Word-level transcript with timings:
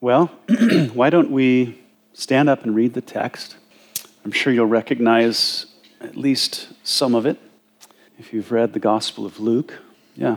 Well, 0.00 0.26
why 0.92 1.10
don't 1.10 1.32
we 1.32 1.76
stand 2.12 2.48
up 2.48 2.62
and 2.62 2.72
read 2.72 2.94
the 2.94 3.00
text? 3.00 3.56
I'm 4.24 4.30
sure 4.30 4.52
you'll 4.52 4.66
recognize 4.66 5.66
at 6.00 6.14
least 6.14 6.68
some 6.84 7.16
of 7.16 7.26
it 7.26 7.36
if 8.16 8.32
you've 8.32 8.52
read 8.52 8.74
the 8.74 8.78
Gospel 8.78 9.26
of 9.26 9.40
Luke. 9.40 9.74
Yeah. 10.14 10.36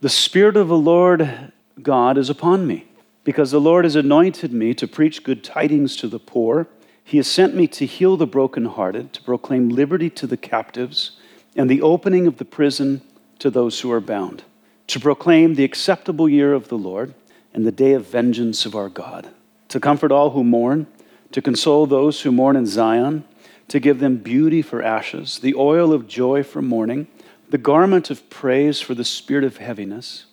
The 0.00 0.08
Spirit 0.08 0.56
of 0.56 0.66
the 0.66 0.76
Lord 0.76 1.52
God 1.80 2.18
is 2.18 2.28
upon 2.28 2.66
me, 2.66 2.88
because 3.22 3.52
the 3.52 3.60
Lord 3.60 3.84
has 3.84 3.94
anointed 3.94 4.52
me 4.52 4.74
to 4.74 4.88
preach 4.88 5.22
good 5.22 5.44
tidings 5.44 5.94
to 5.98 6.08
the 6.08 6.18
poor. 6.18 6.66
He 7.04 7.18
has 7.18 7.28
sent 7.28 7.54
me 7.54 7.68
to 7.68 7.86
heal 7.86 8.16
the 8.16 8.26
brokenhearted, 8.26 9.12
to 9.12 9.22
proclaim 9.22 9.68
liberty 9.68 10.10
to 10.10 10.26
the 10.26 10.36
captives, 10.36 11.12
and 11.54 11.70
the 11.70 11.82
opening 11.82 12.26
of 12.26 12.38
the 12.38 12.44
prison 12.44 13.02
to 13.38 13.48
those 13.48 13.78
who 13.80 13.92
are 13.92 14.00
bound, 14.00 14.42
to 14.88 14.98
proclaim 14.98 15.54
the 15.54 15.62
acceptable 15.62 16.28
year 16.28 16.52
of 16.52 16.66
the 16.66 16.78
Lord 16.78 17.14
and 17.56 17.66
the 17.66 17.72
day 17.72 17.94
of 17.94 18.06
vengeance 18.06 18.66
of 18.66 18.76
our 18.76 18.90
God, 18.90 19.30
to 19.68 19.80
comfort 19.80 20.12
all 20.12 20.30
who 20.30 20.44
mourn, 20.44 20.86
to 21.32 21.40
console 21.40 21.86
those 21.86 22.20
who 22.20 22.30
mourn 22.30 22.54
in 22.54 22.66
Zion, 22.66 23.24
to 23.68 23.80
give 23.80 23.98
them 23.98 24.18
beauty 24.18 24.60
for 24.60 24.82
ashes, 24.82 25.38
the 25.38 25.54
oil 25.54 25.90
of 25.90 26.06
joy 26.06 26.42
for 26.42 26.60
mourning, 26.60 27.08
the 27.48 27.56
garment 27.56 28.10
of 28.10 28.28
praise 28.28 28.82
for 28.82 28.94
the 28.94 29.06
spirit 29.06 29.42
of 29.42 29.56
heaviness, 29.56 30.26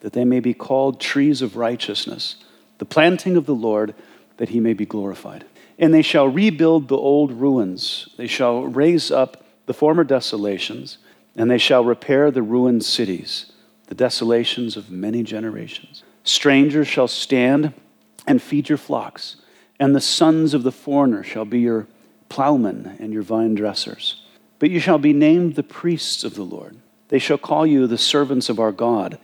that 0.00 0.12
they 0.12 0.24
may 0.26 0.38
be 0.38 0.52
called 0.52 1.00
trees 1.00 1.40
of 1.40 1.56
righteousness, 1.56 2.36
the 2.76 2.84
planting 2.84 3.38
of 3.38 3.46
the 3.46 3.54
Lord, 3.54 3.94
that 4.36 4.50
he 4.50 4.60
may 4.60 4.74
be 4.74 4.84
glorified. 4.84 5.46
And 5.78 5.94
they 5.94 6.02
shall 6.02 6.28
rebuild 6.28 6.88
the 6.88 6.98
old 6.98 7.32
ruins, 7.32 8.10
they 8.18 8.26
shall 8.26 8.64
raise 8.64 9.10
up 9.10 9.42
the 9.64 9.74
former 9.74 10.04
desolations, 10.04 10.98
and 11.34 11.50
they 11.50 11.56
shall 11.56 11.86
repair 11.86 12.30
the 12.30 12.42
ruined 12.42 12.84
cities, 12.84 13.50
the 13.86 13.94
desolations 13.94 14.76
of 14.76 14.90
many 14.90 15.22
generations. 15.22 16.02
Strangers 16.26 16.88
shall 16.88 17.06
stand 17.06 17.72
and 18.26 18.42
feed 18.42 18.68
your 18.68 18.78
flocks, 18.78 19.36
and 19.78 19.94
the 19.94 20.00
sons 20.00 20.54
of 20.54 20.64
the 20.64 20.72
foreigner 20.72 21.22
shall 21.22 21.44
be 21.44 21.60
your 21.60 21.86
plowmen 22.28 22.96
and 22.98 23.12
your 23.12 23.22
vine 23.22 23.54
dressers. 23.54 24.24
But 24.58 24.70
you 24.70 24.80
shall 24.80 24.98
be 24.98 25.12
named 25.12 25.54
the 25.54 25.62
priests 25.62 26.24
of 26.24 26.34
the 26.34 26.42
Lord. 26.42 26.76
They 27.08 27.20
shall 27.20 27.38
call 27.38 27.64
you 27.64 27.86
the 27.86 27.96
servants 27.96 28.48
of 28.48 28.58
our 28.58 28.72
God. 28.72 29.18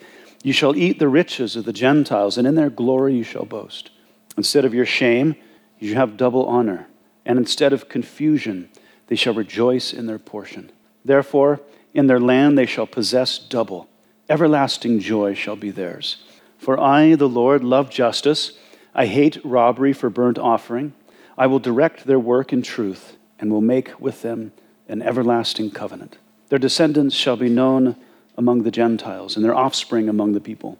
You 0.45 0.53
shall 0.53 0.77
eat 0.77 1.01
the 1.01 1.09
riches 1.09 1.57
of 1.57 1.65
the 1.65 1.73
Gentiles, 1.73 2.39
and 2.39 2.47
in 2.47 2.55
their 2.55 2.71
glory 2.71 3.17
you 3.17 3.25
shall 3.25 3.47
boast. 3.47 3.91
Instead 4.37 4.65
of 4.65 4.73
your 4.73 4.87
shame, 4.87 5.35
you 5.81 5.89
shall 5.89 6.07
have 6.07 6.17
double 6.17 6.47
honor, 6.47 6.87
and 7.27 7.37
instead 7.37 7.73
of 7.73 7.89
confusion, 7.89 8.69
they 9.09 9.17
shall 9.17 9.35
rejoice 9.35 9.93
in 9.93 10.07
their 10.07 10.21
portion. 10.21 10.71
Therefore, 11.05 11.61
in 11.95 12.07
their 12.07 12.21
land 12.21 12.57
they 12.57 12.67
shall 12.67 12.87
possess 12.87 13.39
double. 13.39 13.89
Everlasting 14.29 15.01
joy 15.01 15.35
shall 15.35 15.57
be 15.57 15.73
theirs. 15.73 16.19
For 16.63 16.79
I, 16.79 17.17
the 17.17 17.29
Lord, 17.29 17.65
love 17.65 17.91
justice. 17.91 18.53
I 18.95 19.07
hate 19.07 19.45
robbery 19.45 19.93
for 19.93 20.09
burnt 20.09 20.39
offering. 20.39 20.93
I 21.37 21.49
will 21.49 21.59
direct 21.59 22.05
their 22.05 22.21
work 22.21 22.53
in 22.53 22.63
truth 22.63 23.17
and 23.41 23.51
will 23.51 23.61
make 23.61 24.01
with 24.01 24.23
them 24.23 24.53
an 24.87 25.03
everlasting 25.03 25.73
covenant. 25.73 26.19
Their 26.51 26.61
descendants 26.61 27.17
shall 27.17 27.37
be 27.37 27.49
known 27.49 27.97
among 28.39 28.63
the 28.63 28.71
Gentiles 28.71 29.35
and 29.35 29.45
their 29.45 29.57
offspring 29.57 30.09
among 30.09 30.35
the 30.35 30.41
people. 30.41 30.79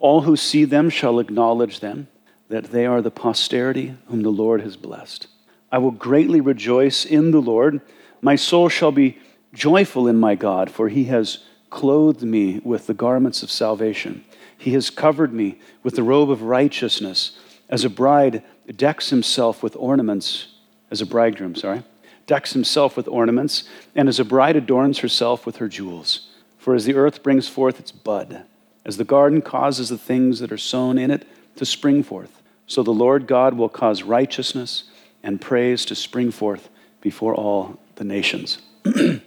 All 0.00 0.22
who 0.22 0.34
see 0.34 0.64
them 0.64 0.88
shall 0.88 1.18
acknowledge 1.18 1.80
them, 1.80 2.08
that 2.48 2.70
they 2.70 2.86
are 2.86 3.02
the 3.02 3.10
posterity 3.10 3.96
whom 4.06 4.22
the 4.22 4.30
Lord 4.30 4.62
has 4.62 4.78
blessed. 4.78 5.26
I 5.70 5.76
will 5.76 5.90
greatly 5.90 6.40
rejoice 6.40 7.04
in 7.04 7.32
the 7.32 7.42
Lord. 7.42 7.82
My 8.22 8.36
soul 8.36 8.70
shall 8.70 8.92
be 8.92 9.18
joyful 9.52 10.08
in 10.08 10.16
my 10.16 10.36
God, 10.36 10.70
for 10.70 10.88
he 10.88 11.04
has 11.04 11.40
clothed 11.68 12.22
me 12.22 12.62
with 12.64 12.86
the 12.86 12.94
garments 12.94 13.42
of 13.42 13.50
salvation. 13.50 14.24
He 14.58 14.72
has 14.72 14.90
covered 14.90 15.32
me 15.32 15.58
with 15.82 15.96
the 15.96 16.02
robe 16.02 16.30
of 16.30 16.42
righteousness, 16.42 17.38
as 17.68 17.84
a 17.84 17.90
bride 17.90 18.42
decks 18.74 19.10
himself 19.10 19.62
with 19.62 19.76
ornaments, 19.76 20.48
as 20.90 21.00
a 21.00 21.06
bridegroom, 21.06 21.54
sorry, 21.54 21.82
decks 22.26 22.52
himself 22.52 22.96
with 22.96 23.08
ornaments, 23.08 23.64
and 23.94 24.08
as 24.08 24.18
a 24.18 24.24
bride 24.24 24.56
adorns 24.56 24.98
herself 24.98 25.46
with 25.46 25.56
her 25.56 25.68
jewels. 25.68 26.28
For 26.58 26.74
as 26.74 26.84
the 26.84 26.94
earth 26.94 27.22
brings 27.22 27.48
forth 27.48 27.78
its 27.78 27.92
bud, 27.92 28.42
as 28.84 28.96
the 28.96 29.04
garden 29.04 29.42
causes 29.42 29.88
the 29.88 29.98
things 29.98 30.40
that 30.40 30.52
are 30.52 30.58
sown 30.58 30.98
in 30.98 31.10
it 31.10 31.26
to 31.56 31.64
spring 31.64 32.02
forth, 32.02 32.42
so 32.66 32.82
the 32.82 32.92
Lord 32.92 33.26
God 33.26 33.54
will 33.54 33.68
cause 33.68 34.02
righteousness 34.02 34.84
and 35.22 35.40
praise 35.40 35.84
to 35.86 35.94
spring 35.94 36.30
forth 36.30 36.68
before 37.00 37.34
all 37.34 37.78
the 37.96 38.04
nations. 38.04 38.58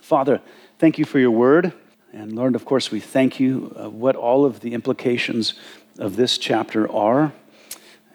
Father, 0.00 0.40
thank 0.78 0.98
you 0.98 1.04
for 1.04 1.18
your 1.18 1.30
word. 1.30 1.72
And 2.18 2.34
Lord, 2.34 2.56
of 2.56 2.64
course, 2.64 2.90
we 2.90 2.98
thank 2.98 3.38
you 3.38 3.72
uh, 3.78 3.88
what 3.88 4.16
all 4.16 4.44
of 4.44 4.58
the 4.58 4.74
implications 4.74 5.54
of 6.00 6.16
this 6.16 6.36
chapter 6.36 6.90
are. 6.90 7.32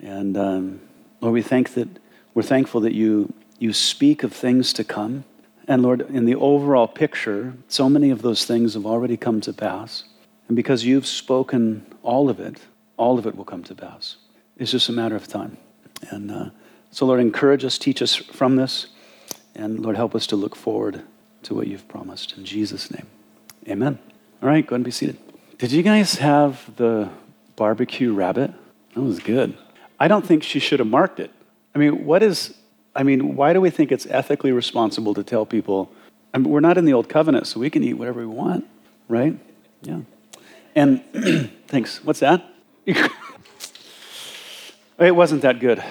And 0.01 0.35
um, 0.35 0.81
Lord, 1.21 1.33
we 1.33 1.41
thank 1.41 1.73
that 1.75 1.87
we're 2.33 2.43
thankful 2.43 2.81
that 2.81 2.93
you 2.93 3.33
you 3.59 3.71
speak 3.71 4.23
of 4.23 4.33
things 4.33 4.73
to 4.73 4.83
come. 4.83 5.23
And 5.69 5.81
Lord, 5.81 6.01
in 6.01 6.25
the 6.25 6.35
overall 6.35 6.87
picture, 6.87 7.53
so 7.69 7.87
many 7.87 8.09
of 8.09 8.21
those 8.21 8.43
things 8.43 8.73
have 8.73 8.85
already 8.85 9.15
come 9.15 9.39
to 9.39 9.53
pass. 9.53 10.03
And 10.49 10.57
because 10.57 10.83
you've 10.83 11.07
spoken 11.07 11.85
all 12.01 12.29
of 12.29 12.41
it, 12.41 12.57
all 12.97 13.17
of 13.17 13.25
it 13.25 13.37
will 13.37 13.45
come 13.45 13.63
to 13.63 13.75
pass. 13.75 14.17
It's 14.57 14.71
just 14.71 14.89
a 14.89 14.91
matter 14.91 15.15
of 15.15 15.29
time. 15.29 15.55
And 16.09 16.29
uh, 16.29 16.49
so, 16.91 17.05
Lord, 17.05 17.21
encourage 17.21 17.63
us, 17.63 17.77
teach 17.77 18.01
us 18.01 18.15
from 18.15 18.57
this. 18.57 18.87
And 19.55 19.79
Lord, 19.79 19.95
help 19.95 20.13
us 20.13 20.27
to 20.27 20.35
look 20.35 20.57
forward 20.57 21.03
to 21.43 21.55
what 21.55 21.67
you've 21.67 21.87
promised. 21.87 22.37
In 22.37 22.43
Jesus' 22.43 22.91
name, 22.91 23.07
amen. 23.67 23.99
All 24.41 24.49
right, 24.49 24.65
go 24.65 24.69
ahead 24.69 24.79
and 24.79 24.85
be 24.85 24.91
seated. 24.91 25.17
Did 25.57 25.71
you 25.71 25.83
guys 25.83 26.15
have 26.15 26.75
the 26.75 27.09
barbecue 27.55 28.13
rabbit? 28.13 28.51
That 28.93 29.01
was 29.01 29.19
good. 29.19 29.57
I 29.99 30.07
don't 30.07 30.25
think 30.25 30.43
she 30.43 30.59
should 30.59 30.79
have 30.79 30.87
marked 30.87 31.19
it. 31.19 31.31
I 31.73 31.79
mean, 31.79 32.05
what 32.05 32.21
is, 32.21 32.53
I 32.95 33.03
mean, 33.03 33.35
why 33.35 33.53
do 33.53 33.61
we 33.61 33.69
think 33.69 33.91
it's 33.91 34.05
ethically 34.07 34.51
responsible 34.51 35.13
to 35.13 35.23
tell 35.23 35.45
people, 35.45 35.91
I 36.33 36.39
mean, 36.39 36.49
we're 36.49 36.59
not 36.59 36.77
in 36.77 36.85
the 36.85 36.93
old 36.93 37.09
covenant, 37.09 37.47
so 37.47 37.59
we 37.59 37.69
can 37.69 37.83
eat 37.83 37.93
whatever 37.93 38.19
we 38.19 38.25
want, 38.25 38.67
right? 39.07 39.37
Yeah. 39.81 40.01
And 40.75 41.03
thanks. 41.67 42.03
What's 42.03 42.19
that? 42.19 42.43
it 42.85 43.11
wasn't 45.15 45.43
that 45.43 45.59
good. 45.59 45.83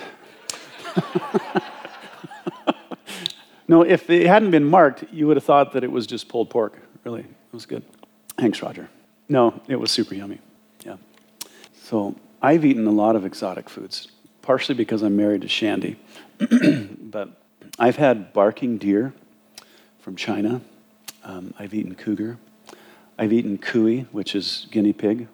no, 3.68 3.82
if 3.82 4.10
it 4.10 4.26
hadn't 4.26 4.50
been 4.50 4.64
marked, 4.64 5.04
you 5.12 5.26
would 5.26 5.36
have 5.36 5.44
thought 5.44 5.72
that 5.72 5.84
it 5.84 5.90
was 5.90 6.06
just 6.06 6.28
pulled 6.28 6.50
pork. 6.50 6.78
Really, 7.04 7.24
it 7.52 7.56
was 7.56 7.66
good. 7.66 7.82
Thanks, 8.38 8.62
Roger. 8.62 8.88
No, 9.28 9.60
it 9.68 9.76
was 9.76 9.90
super 9.90 10.14
yummy. 10.14 10.38
Yeah. 10.86 10.96
So 11.82 12.16
I've 12.40 12.64
eaten 12.64 12.86
a 12.86 12.90
lot 12.90 13.14
of 13.14 13.26
exotic 13.26 13.68
foods, 13.68 14.08
partially 14.40 14.74
because 14.74 15.02
I'm 15.02 15.16
married 15.16 15.42
to 15.42 15.48
Shandy. 15.48 15.98
but 16.98 17.28
I've 17.78 17.96
had 17.96 18.32
barking 18.32 18.78
deer 18.78 19.12
from 20.00 20.16
China. 20.16 20.62
Um, 21.24 21.52
I've 21.58 21.74
eaten 21.74 21.94
cougar. 21.94 22.38
I've 23.18 23.34
eaten 23.34 23.58
cuy, 23.58 24.06
which 24.12 24.34
is 24.34 24.66
guinea 24.70 24.94
pig, 24.94 25.28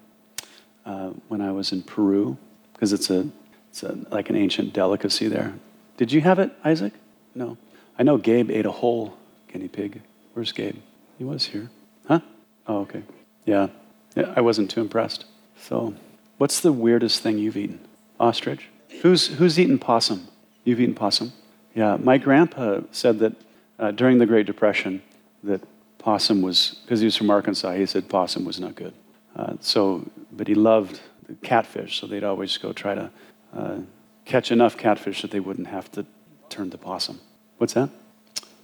uh, 0.85 1.11
when 1.29 1.41
I 1.41 1.53
was 1.53 1.71
in 1.71 1.83
Peru, 1.83 2.37
because 2.73 2.93
it's 2.93 3.11
a 3.11 3.29
it's 3.71 3.85
a, 3.85 3.97
like 4.11 4.29
an 4.29 4.35
ancient 4.35 4.73
delicacy 4.73 5.29
there. 5.29 5.55
Did 5.97 6.11
you 6.11 6.21
have 6.23 6.41
it, 6.41 6.50
Isaac? 6.65 6.95
No. 7.35 7.56
I 7.97 8.03
know 8.03 8.17
Gabe 8.17 8.50
ate 8.50 8.67
a 8.67 8.73
whole 8.73 9.17
guinea 9.53 9.69
pig. 9.69 10.03
Where's 10.35 10.50
Gabe? 10.50 10.79
He 11.17 11.25
was 11.25 11.47
here. 11.47 11.71
Huh? 12.09 12.21
Oh, 12.67 12.79
okay. 12.81 13.03
Yeah. 13.45 13.69
yeah 14.17 14.33
I 14.35 14.41
wasn't 14.41 14.71
too 14.71 14.81
impressed. 14.81 15.27
So. 15.61 15.95
What's 16.39 16.61
the 16.61 16.73
weirdest 16.73 17.23
thing 17.23 17.39
you've 17.39 17.57
eaten? 17.57 17.81
Ostrich? 18.19 18.69
Who's, 19.03 19.29
who's 19.29 19.59
eaten 19.59 19.79
possum? 19.79 20.29
You've 20.65 20.81
eaten 20.81 20.95
possum? 20.95 21.33
Yeah, 21.75 21.97
my 21.97 22.19
grandpa 22.19 22.81
said 22.91 23.19
that 23.21 23.35
uh, 23.79 23.91
during 23.93 24.19
the 24.19 24.27
Great 24.27 24.47
Depression 24.47 25.03
that 25.45 25.61
possum 25.99 26.43
was, 26.43 26.81
because 26.85 27.01
he 27.01 27.05
was 27.05 27.17
from 27.17 27.31
Arkansas, 27.31 27.73
he 27.75 27.87
said 27.87 28.09
possum 28.09 28.45
was 28.45 28.59
not 28.59 28.75
good. 28.75 28.95
Uh, 29.37 29.55
so, 29.61 30.09
but 30.33 30.49
he 30.49 30.55
loved 30.55 31.01
catfish, 31.43 32.01
so 32.01 32.07
they'd 32.07 32.25
always 32.25 32.57
go 32.57 32.73
try 32.73 32.95
to 32.95 33.11
uh, 33.57 33.79
catch 34.25 34.50
enough 34.50 34.77
catfish 34.77 35.23
that 35.23 35.31
they 35.31 35.41
wouldn't 35.41 35.69
have 35.69 35.91
to 35.93 36.06
turn 36.49 36.71
to 36.71 36.79
possum. 36.79 37.21
What's 37.59 37.75
that? 37.75 37.91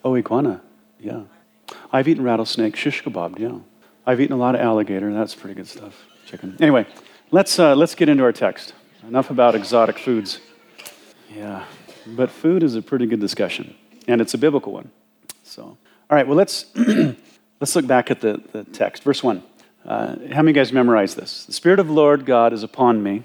Oh, 0.04 0.16
iguana. 0.16 0.62
Yeah. 0.98 1.22
I've 1.94 2.08
eaten 2.08 2.24
rattlesnake, 2.24 2.76
shish 2.76 3.02
kebab, 3.02 3.38
yeah. 3.38 3.58
I've 4.06 4.20
eaten 4.20 4.34
a 4.34 4.38
lot 4.38 4.54
of 4.54 4.60
alligator. 4.60 5.10
That's 5.14 5.34
pretty 5.34 5.54
good 5.54 5.68
stuff. 5.68 5.94
Chicken. 6.26 6.56
Anyway, 6.60 6.86
Let's, 7.34 7.58
uh, 7.58 7.74
let's 7.74 7.96
get 7.96 8.08
into 8.08 8.22
our 8.22 8.30
text. 8.30 8.74
Enough 9.08 9.30
about 9.30 9.56
exotic 9.56 9.98
foods. 9.98 10.38
Yeah, 11.34 11.64
but 12.06 12.30
food 12.30 12.62
is 12.62 12.76
a 12.76 12.80
pretty 12.80 13.06
good 13.06 13.18
discussion, 13.18 13.74
and 14.06 14.20
it's 14.20 14.34
a 14.34 14.38
biblical 14.38 14.72
one. 14.72 14.92
So, 15.42 15.62
all 15.64 15.76
right, 16.10 16.28
well, 16.28 16.36
let's, 16.36 16.66
let's 17.60 17.74
look 17.74 17.88
back 17.88 18.12
at 18.12 18.20
the, 18.20 18.40
the 18.52 18.62
text. 18.62 19.02
Verse 19.02 19.20
1. 19.20 19.42
Uh, 19.84 20.06
how 20.06 20.14
many 20.14 20.38
of 20.38 20.46
you 20.46 20.52
guys 20.52 20.72
memorize 20.72 21.16
this? 21.16 21.44
The 21.46 21.52
Spirit 21.52 21.80
of 21.80 21.88
the 21.88 21.92
Lord 21.92 22.24
God 22.24 22.52
is 22.52 22.62
upon 22.62 23.02
me, 23.02 23.24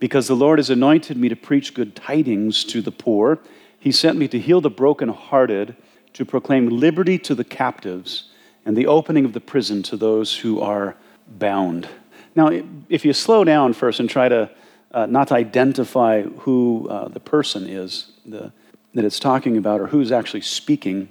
because 0.00 0.26
the 0.26 0.34
Lord 0.34 0.58
has 0.58 0.68
anointed 0.68 1.16
me 1.16 1.28
to 1.28 1.36
preach 1.36 1.72
good 1.72 1.94
tidings 1.94 2.64
to 2.64 2.82
the 2.82 2.90
poor. 2.90 3.38
He 3.78 3.92
sent 3.92 4.18
me 4.18 4.26
to 4.26 4.40
heal 4.40 4.60
the 4.60 4.70
brokenhearted, 4.70 5.76
to 6.16 6.24
proclaim 6.24 6.68
liberty 6.68 7.18
to 7.20 7.34
the 7.34 7.44
captives, 7.44 8.30
and 8.64 8.76
the 8.76 8.86
opening 8.86 9.24
of 9.24 9.32
the 9.32 9.40
prison 9.40 9.82
to 9.84 9.96
those 9.96 10.36
who 10.36 10.60
are 10.60 10.96
bound 11.26 11.88
now, 12.36 12.50
if 12.90 13.06
you 13.06 13.14
slow 13.14 13.44
down 13.44 13.72
first 13.72 13.98
and 13.98 14.10
try 14.10 14.28
to 14.28 14.50
uh, 14.92 15.06
not 15.06 15.32
identify 15.32 16.22
who 16.22 16.86
uh, 16.88 17.08
the 17.08 17.18
person 17.18 17.66
is 17.66 18.12
the, 18.26 18.52
that 18.92 19.06
it's 19.06 19.18
talking 19.18 19.56
about 19.56 19.80
or 19.80 19.86
who's 19.86 20.12
actually 20.12 20.42
speaking. 20.42 21.08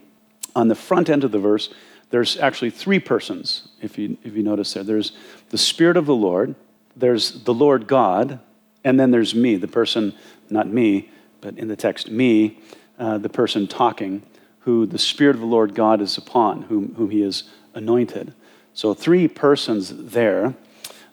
On 0.56 0.68
the 0.68 0.76
front 0.76 1.10
end 1.10 1.24
of 1.24 1.32
the 1.32 1.40
verse, 1.40 1.70
there's 2.12 2.38
actually 2.38 2.70
three 2.70 3.00
persons, 3.00 3.68
if 3.82 3.98
you, 3.98 4.18
if 4.24 4.36
you 4.36 4.44
notice 4.44 4.74
there. 4.74 4.84
There's 4.84 5.14
the 5.50 5.58
Spirit 5.58 5.98
of 5.98 6.06
the 6.06 6.16
Lord, 6.16 6.54
there's 6.96 7.44
the 7.44 7.54
Lord 7.54 7.88
God, 7.88 8.40
and 8.84 9.00
then 9.00 9.10
there's 9.10 9.34
me, 9.34 9.56
the 9.56 9.68
person, 9.68 10.14
not 10.52 10.68
me, 10.68 11.10
but 11.42 11.58
in 11.58 11.68
the 11.68 11.76
text, 11.76 12.10
me, 12.10 12.60
uh, 13.00 13.18
the 13.18 13.30
person 13.30 13.68
talking, 13.68 14.22
who 14.66 14.88
the 14.88 14.98
Spirit 14.98 15.36
of 15.36 15.40
the 15.40 15.48
Lord 15.48 15.76
God 15.76 16.02
is 16.02 16.18
upon, 16.18 16.64
whom, 16.64 16.96
whom 16.96 17.12
he 17.12 17.22
is 17.22 17.44
anointed. 17.76 18.34
So, 18.74 18.94
three 18.94 19.28
persons 19.28 20.12
there. 20.12 20.56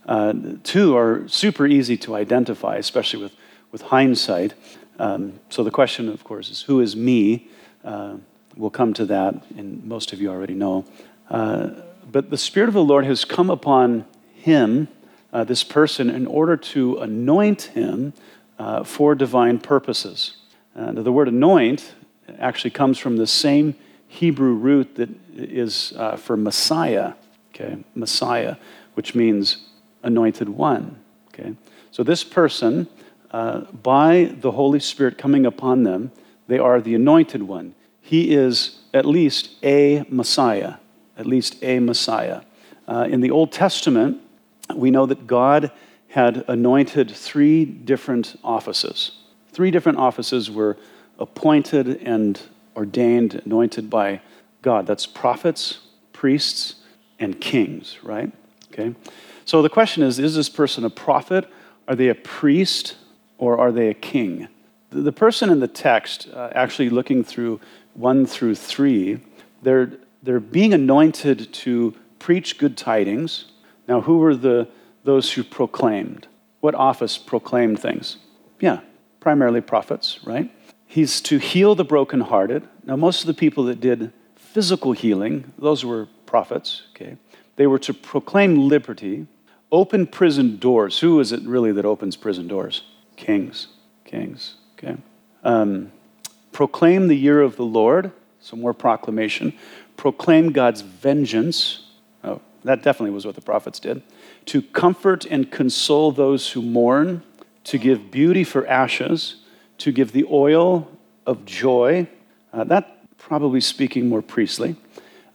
Uh, 0.07 0.33
two 0.65 0.97
are 0.97 1.29
super 1.29 1.67
easy 1.67 1.97
to 1.99 2.17
identify, 2.17 2.77
especially 2.77 3.23
with, 3.23 3.33
with 3.71 3.83
hindsight. 3.83 4.55
Um, 4.99 5.39
so, 5.51 5.63
the 5.63 5.71
question, 5.71 6.09
of 6.09 6.25
course, 6.25 6.49
is 6.51 6.63
who 6.63 6.81
is 6.81 6.97
me? 6.97 7.49
Uh, 7.85 8.17
we'll 8.57 8.71
come 8.71 8.95
to 8.95 9.05
that, 9.07 9.35
and 9.57 9.85
most 9.85 10.15
of 10.15 10.21
you 10.21 10.31
already 10.31 10.55
know. 10.55 10.87
Uh, 11.29 11.71
but 12.11 12.31
the 12.31 12.39
Spirit 12.39 12.69
of 12.69 12.75
the 12.75 12.83
Lord 12.83 13.05
has 13.05 13.25
come 13.27 13.51
upon 13.51 14.07
him, 14.35 14.89
uh, 15.31 15.45
this 15.45 15.63
person, 15.63 16.09
in 16.09 16.27
order 16.27 16.57
to 16.57 16.99
anoint 16.99 17.63
him 17.63 18.15
uh, 18.59 18.83
for 18.83 19.15
divine 19.15 19.59
purposes. 19.59 20.37
Uh, 20.75 20.93
the 20.93 21.13
word 21.13 21.29
anoint 21.29 21.95
actually 22.39 22.71
comes 22.71 22.99
from 22.99 23.17
the 23.17 23.27
same 23.27 23.75
Hebrew 24.09 24.55
root 24.55 24.97
that 24.97 25.09
is 25.35 25.93
uh, 25.97 26.17
for 26.17 26.37
Messiah, 26.37 27.15
okay? 27.55 27.83
Messiah, 27.95 28.57
which 28.95 29.15
means 29.15 29.69
anointed 30.03 30.49
one, 30.49 31.01
okay? 31.29 31.55
So 31.91 32.03
this 32.03 32.25
person, 32.25 32.89
uh, 33.31 33.61
by 33.61 34.35
the 34.41 34.53
Holy 34.53 34.81
Spirit 34.81 35.17
coming 35.17 35.47
upon 35.47 35.85
them, 35.85 36.13
they 36.47 36.59
are 36.59 36.81
the 36.81 36.95
anointed 36.95 37.43
one. 37.43 37.75
He 38.01 38.35
is 38.35 38.81
at 38.93 39.07
least 39.07 39.51
a 39.63 40.05
Messiah, 40.09 40.75
at 41.17 41.27
least 41.27 41.63
a 41.63 41.79
Messiah. 41.79 42.43
Uh, 42.87 43.07
in 43.09 43.21
the 43.21 43.31
Old 43.31 43.53
Testament, 43.53 44.21
we 44.75 44.91
know 44.91 45.07
that 45.07 45.27
God 45.27 45.71
had 46.09 46.45
anointed 46.49 47.11
three 47.11 47.65
different 47.65 48.37
offices. 48.45 49.13
Three 49.51 49.71
different 49.71 49.99
offices 49.99 50.51
were 50.51 50.77
appointed 51.19 52.03
and 52.03 52.41
ordained, 52.76 53.43
anointed 53.44 53.91
by 53.91 54.20
God. 54.62 54.87
That's 54.87 55.06
prophets, 55.06 55.81
priests, 56.12 56.76
and 57.19 57.41
kings, 57.41 57.99
right? 58.03 58.32
Okay. 58.73 58.94
So 59.44 59.62
the 59.62 59.69
question 59.69 60.03
is 60.03 60.19
is 60.19 60.35
this 60.35 60.49
person 60.49 60.85
a 60.85 60.91
prophet? 60.91 61.49
Are 61.88 61.94
they 61.94 62.09
a 62.09 62.14
priest? 62.14 62.97
Or 63.38 63.59
are 63.59 63.73
they 63.73 63.88
a 63.88 63.94
king? 63.94 64.47
The 64.91 65.11
person 65.11 65.50
in 65.50 65.59
the 65.59 65.67
text, 65.67 66.29
uh, 66.32 66.50
actually 66.55 66.91
looking 66.91 67.25
through 67.25 67.61
1 67.94 68.25
through 68.26 68.55
3, 68.55 69.19
they're, 69.62 69.91
they're 70.23 70.38
being 70.38 70.73
anointed 70.73 71.53
to 71.53 71.93
preach 72.20 72.56
good 72.56 72.76
tidings. 72.76 73.47
Now, 73.88 74.03
who 74.03 74.19
were 74.19 74.37
the, 74.37 74.69
those 75.03 75.32
who 75.32 75.43
proclaimed? 75.43 76.29
What 76.61 76.76
office 76.76 77.19
proclaimed 77.19 77.81
things? 77.81 78.19
Yeah, 78.61 78.79
primarily 79.19 79.61
prophets, 79.61 80.20
right? 80.25 80.49
He's 80.93 81.23
to 81.23 81.39
heal 81.39 81.75
the 81.75 81.87
brokenhearted. 81.87 82.69
Now, 82.85 82.97
most 82.97 83.23
of 83.23 83.27
the 83.27 83.33
people 83.33 83.65
that 83.65 83.81
did 83.81 84.12
physical 84.37 84.93
healing, 84.93 85.50
those 85.56 85.87
were 85.87 86.06
prophets, 86.27 86.83
okay? 86.91 87.17
They 87.56 87.67
were 87.67 87.79
to 87.79 87.94
proclaim 87.94 88.69
liberty, 88.69 89.27
open 89.71 90.06
prison 90.06 90.59
doors. 90.59 90.99
Who 90.99 91.19
is 91.19 91.33
it 91.33 91.41
really 91.44 91.73
that 91.73 91.87
opens 91.87 92.15
prison 92.15 92.47
doors? 92.47 92.83
Kings. 93.17 93.69
Kings, 94.05 94.56
okay? 94.77 94.99
Um, 95.43 95.93
proclaim 96.53 97.09
the 97.09 97.17
year 97.17 97.41
of 97.41 97.56
the 97.56 97.65
Lord, 97.65 98.12
some 98.43 98.61
more 98.61 98.75
proclamation. 98.75 99.55
Proclaim 99.97 100.53
God's 100.53 100.83
vengeance. 100.83 101.87
Oh, 102.23 102.43
that 102.65 102.83
definitely 102.83 103.15
was 103.15 103.25
what 103.25 103.35
the 103.35 103.41
prophets 103.41 103.81
did. 103.81 104.03
To 104.44 104.61
comfort 104.61 105.25
and 105.25 105.50
console 105.50 106.12
those 106.12 106.50
who 106.50 106.61
mourn, 106.61 107.23
to 107.65 107.79
give 107.79 108.11
beauty 108.11 108.44
for 108.44 108.67
ashes, 108.67 109.37
to 109.82 109.93
give 109.93 110.12
the 110.12 110.25
oil 110.31 110.88
of 111.26 111.44
joy. 111.44 112.08
Uh, 112.52 112.64
that 112.64 112.99
probably 113.19 113.61
speaking 113.61 114.08
more 114.08 114.23
priestly. 114.23 114.76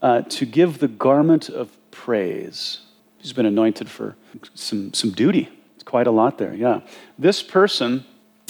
Uh, 0.02 0.22
to 0.24 0.46
give 0.46 0.80
the 0.80 0.88
garment 0.88 1.50
of 1.50 1.72
praise. 1.92 2.80
He's 3.18 3.34
been 3.34 3.46
anointed 3.46 3.90
for 3.90 4.16
some, 4.54 4.94
some 4.94 5.12
duty. 5.12 5.50
It's 5.76 5.84
quite 5.84 6.08
a 6.08 6.12
lot 6.12 6.38
there, 6.38 6.54
yeah. 6.54 6.82
This 7.18 7.42
person 7.44 8.06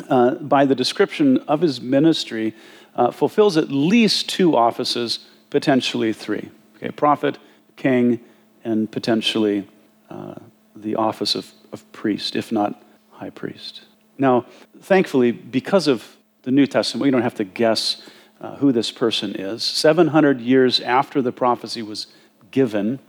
uh, 0.10 0.36
by 0.36 0.66
the 0.66 0.76
description 0.76 1.40
of 1.48 1.62
his 1.62 1.82
ministry, 1.82 2.54
uh, 2.96 3.12
fulfills 3.12 3.58
at 3.58 3.72
least 3.72 4.30
two 4.30 4.56
offices, 4.56 5.20
potentially 5.50 6.14
three. 6.14 6.50
Okay, 6.76 6.92
prophet, 6.92 7.38
king, 7.76 8.20
and 8.64 8.92
potentially 8.92 9.68
uh, 10.10 10.36
the 10.76 10.96
office 10.96 11.34
of, 11.34 11.52
of 11.72 11.90
priest, 11.92 12.36
if 12.36 12.52
not 12.52 12.84
high 13.12 13.32
priest. 13.32 13.86
Now, 14.18 14.46
thankfully, 14.80 15.32
because 15.32 15.88
of 15.88 16.18
the 16.44 16.52
New 16.52 16.66
Testament, 16.66 17.04
we 17.04 17.12
don't 17.12 17.22
have 17.22 17.36
to 17.36 17.44
guess 17.44 18.02
uh, 18.40 18.56
who 18.58 18.72
this 18.72 18.92
person 18.92 19.36
is. 19.36 19.64
700 19.64 20.42
years 20.42 20.80
after 20.80 21.22
the 21.22 21.32
prophecy 21.32 21.82
was 21.82 22.08
given, 22.52 23.00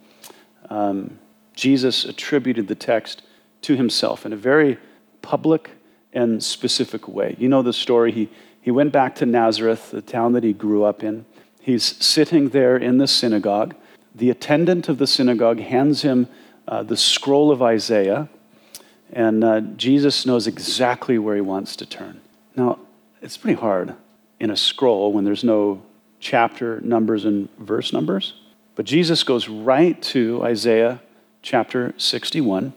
um, 0.71 1.19
Jesus 1.55 2.05
attributed 2.05 2.69
the 2.69 2.75
text 2.75 3.23
to 3.63 3.77
himself 3.77 4.25
in 4.25 4.33
a 4.33 4.37
very 4.37 4.79
public 5.23 5.71
and 6.13 6.43
specific 6.43 7.09
way. 7.09 7.37
You 7.39 7.49
know 7.49 7.63
the 7.63 7.73
story. 7.73 8.13
He, 8.13 8.29
he 8.61 8.71
went 8.71 8.93
back 8.93 9.15
to 9.17 9.27
Nazareth, 9.27 9.91
the 9.91 10.03
town 10.03 10.33
that 10.33 10.45
he 10.45 10.53
grew 10.53 10.85
up 10.85 11.03
in. 11.03 11.27
He's 11.61 11.85
sitting 12.05 12.51
there 12.51 12.77
in 12.77 12.99
the 12.99 13.07
synagogue. 13.07 13.75
The 14.15 14.31
attendant 14.31 14.89
of 14.89 14.99
the 14.99 15.07
synagogue 15.07 15.61
hands 15.61 16.03
him 16.03 16.29
uh, 16.67 16.83
the 16.83 16.97
scroll 16.97 17.51
of 17.51 17.63
Isaiah, 17.63 18.29
and 19.13 19.45
uh, 19.45 19.61
Jesus 19.61 20.27
knows 20.27 20.47
exactly 20.47 21.19
where 21.19 21.35
he 21.35 21.41
wants 21.41 21.77
to 21.77 21.87
turn. 21.87 22.21
Now, 22.57 22.79
it's 23.23 23.37
pretty 23.37 23.61
hard 23.61 23.95
in 24.41 24.51
a 24.51 24.57
scroll 24.57 25.13
when 25.13 25.25
there's 25.25 25.45
no 25.45 25.83
chapter 26.21 26.81
numbers 26.81 27.25
and 27.25 27.49
verse 27.59 27.93
numbers, 27.93 28.35
but 28.75 28.85
Jesus 28.85 29.23
goes 29.23 29.49
right 29.49 30.01
to 30.03 30.43
Isaiah 30.45 31.01
chapter 31.43 31.95
61, 31.97 32.73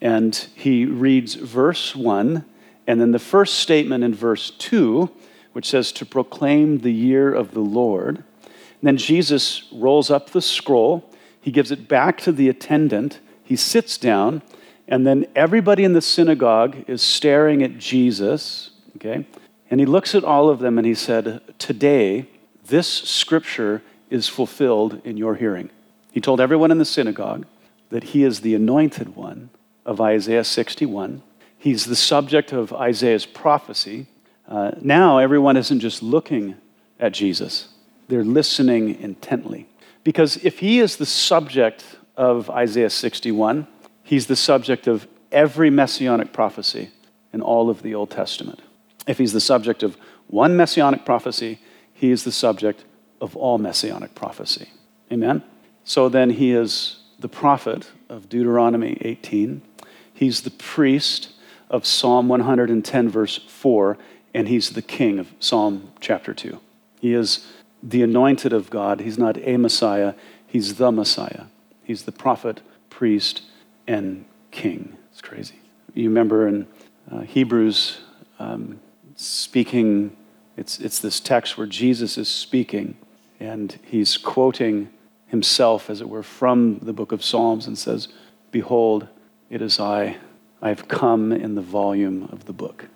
and 0.00 0.34
he 0.54 0.84
reads 0.84 1.34
verse 1.34 1.94
1 1.94 2.44
and 2.86 3.00
then 3.00 3.12
the 3.12 3.18
first 3.18 3.54
statement 3.54 4.04
in 4.04 4.14
verse 4.14 4.50
2, 4.50 5.10
which 5.52 5.70
says 5.70 5.92
to 5.92 6.06
proclaim 6.06 6.78
the 6.78 6.92
year 6.92 7.32
of 7.32 7.54
the 7.54 7.60
Lord. 7.60 8.16
And 8.16 8.82
then 8.82 8.96
Jesus 8.96 9.64
rolls 9.72 10.10
up 10.10 10.30
the 10.30 10.42
scroll, 10.42 11.10
he 11.40 11.50
gives 11.50 11.70
it 11.70 11.88
back 11.88 12.18
to 12.22 12.32
the 12.32 12.48
attendant, 12.48 13.20
he 13.42 13.56
sits 13.56 13.98
down, 13.98 14.42
and 14.88 15.06
then 15.06 15.26
everybody 15.34 15.84
in 15.84 15.92
the 15.92 16.02
synagogue 16.02 16.84
is 16.88 17.02
staring 17.02 17.62
at 17.62 17.78
Jesus, 17.78 18.70
okay? 18.96 19.26
And 19.70 19.80
he 19.80 19.86
looks 19.86 20.14
at 20.14 20.24
all 20.24 20.48
of 20.48 20.58
them 20.58 20.78
and 20.78 20.86
he 20.86 20.94
said, 20.94 21.40
Today, 21.58 22.28
this 22.66 22.88
scripture 22.88 23.82
is 24.10 24.28
fulfilled 24.28 25.00
in 25.04 25.16
your 25.16 25.34
hearing. 25.36 25.70
He 26.12 26.20
told 26.20 26.40
everyone 26.40 26.70
in 26.70 26.78
the 26.78 26.84
synagogue 26.84 27.46
that 27.90 28.04
he 28.04 28.24
is 28.24 28.40
the 28.40 28.54
anointed 28.54 29.16
one 29.16 29.50
of 29.84 30.00
Isaiah 30.00 30.44
61 30.44 31.22
He's 31.64 31.86
the 31.86 31.96
subject 31.96 32.52
of 32.52 32.74
Isaiah's 32.74 33.24
prophecy. 33.24 34.06
Uh, 34.46 34.72
now, 34.82 35.16
everyone 35.16 35.56
isn't 35.56 35.80
just 35.80 36.02
looking 36.02 36.56
at 37.00 37.14
Jesus, 37.14 37.68
they're 38.06 38.22
listening 38.22 39.00
intently. 39.00 39.66
Because 40.04 40.36
if 40.44 40.58
he 40.58 40.80
is 40.80 40.96
the 40.96 41.06
subject 41.06 41.82
of 42.18 42.50
Isaiah 42.50 42.90
61, 42.90 43.66
he's 44.04 44.28
the 44.28 44.36
subject 44.36 44.86
of 44.86 45.08
every 45.32 45.68
messianic 45.70 46.32
prophecy 46.32 46.90
in 47.32 47.42
all 47.42 47.68
of 47.68 47.82
the 47.82 47.94
Old 47.94 48.10
Testament. 48.10 48.62
If 49.06 49.18
he's 49.18 49.32
the 49.32 49.40
subject 49.40 49.82
of 49.82 49.96
one 50.28 50.56
messianic 50.56 51.04
prophecy, 51.04 51.58
he 51.92 52.10
is 52.10 52.22
the 52.22 52.32
subject 52.32 52.84
of 53.20 53.36
all 53.36 53.58
messianic 53.58 54.14
prophecy. 54.14 54.68
Amen? 55.10 55.42
So 55.82 56.08
then 56.08 56.30
he 56.30 56.52
is 56.52 57.00
the 57.18 57.28
prophet 57.28 57.90
of 58.08 58.28
Deuteronomy 58.28 58.98
18. 59.00 59.62
He's 60.12 60.42
the 60.42 60.50
priest 60.50 61.32
of 61.68 61.84
Psalm 61.84 62.28
110, 62.28 63.08
verse 63.08 63.38
4, 63.38 63.98
and 64.32 64.48
he's 64.48 64.70
the 64.70 64.82
king 64.82 65.18
of 65.18 65.32
Psalm 65.40 65.92
chapter 66.00 66.32
2. 66.32 66.60
He 67.00 67.14
is 67.14 67.46
the 67.82 68.02
anointed 68.02 68.52
of 68.52 68.70
God. 68.70 69.00
He's 69.00 69.18
not 69.18 69.36
a 69.38 69.56
Messiah, 69.56 70.14
he's 70.46 70.76
the 70.76 70.92
Messiah. 70.92 71.44
He's 71.82 72.04
the 72.04 72.12
prophet, 72.12 72.62
priest, 72.88 73.42
and 73.86 74.24
king. 74.50 74.96
It's 75.10 75.20
crazy. 75.20 75.56
You 75.94 76.08
remember 76.08 76.48
in 76.48 76.66
uh, 77.10 77.20
Hebrews 77.20 77.98
um, 78.38 78.80
speaking, 79.16 80.16
it's, 80.56 80.78
it's 80.80 80.98
this 80.98 81.20
text 81.20 81.56
where 81.56 81.66
Jesus 81.66 82.18
is 82.18 82.28
speaking, 82.28 82.96
and 83.40 83.78
he's 83.84 84.16
quoting 84.16 84.90
himself, 85.26 85.90
as 85.90 86.00
it 86.00 86.08
were, 86.08 86.22
from 86.22 86.78
the 86.80 86.92
book 86.92 87.12
of 87.12 87.24
Psalms 87.24 87.66
and 87.66 87.76
says, 87.78 88.08
Behold, 88.50 89.08
it 89.50 89.60
is 89.62 89.80
I 89.80 90.16
I've 90.64 90.88
come 90.88 91.30
in 91.30 91.56
the 91.56 91.60
volume 91.60 92.26
of 92.32 92.46
the 92.46 92.54
book. 92.54 92.88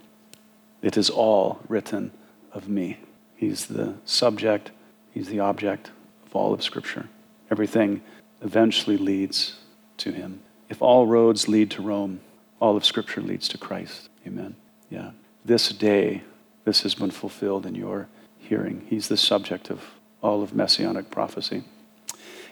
It 0.80 0.96
is 0.96 1.10
all 1.10 1.60
written 1.68 2.12
of 2.52 2.66
me. 2.66 2.96
He's 3.36 3.66
the 3.66 3.94
subject, 4.06 4.70
he's 5.12 5.28
the 5.28 5.40
object 5.40 5.90
of 6.24 6.34
all 6.34 6.54
of 6.54 6.62
Scripture. 6.62 7.08
Everything 7.50 8.00
eventually 8.40 8.96
leads 8.96 9.58
to 9.98 10.12
him. 10.12 10.40
If 10.68 10.82
all 10.82 11.06
roads 11.06 11.48
lead 11.48 11.70
to 11.72 11.82
Rome, 11.82 12.20
all 12.60 12.76
of 12.76 12.84
Scripture 12.84 13.20
leads 13.20 13.48
to 13.48 13.58
Christ. 13.58 14.08
Amen. 14.26 14.54
Yeah. 14.90 15.12
This 15.44 15.70
day, 15.70 16.22
this 16.64 16.82
has 16.82 16.94
been 16.94 17.10
fulfilled 17.10 17.64
in 17.64 17.74
your 17.74 18.08
hearing. 18.38 18.86
He's 18.88 19.08
the 19.08 19.16
subject 19.16 19.70
of 19.70 19.82
all 20.22 20.42
of 20.42 20.54
messianic 20.54 21.10
prophecy. 21.10 21.64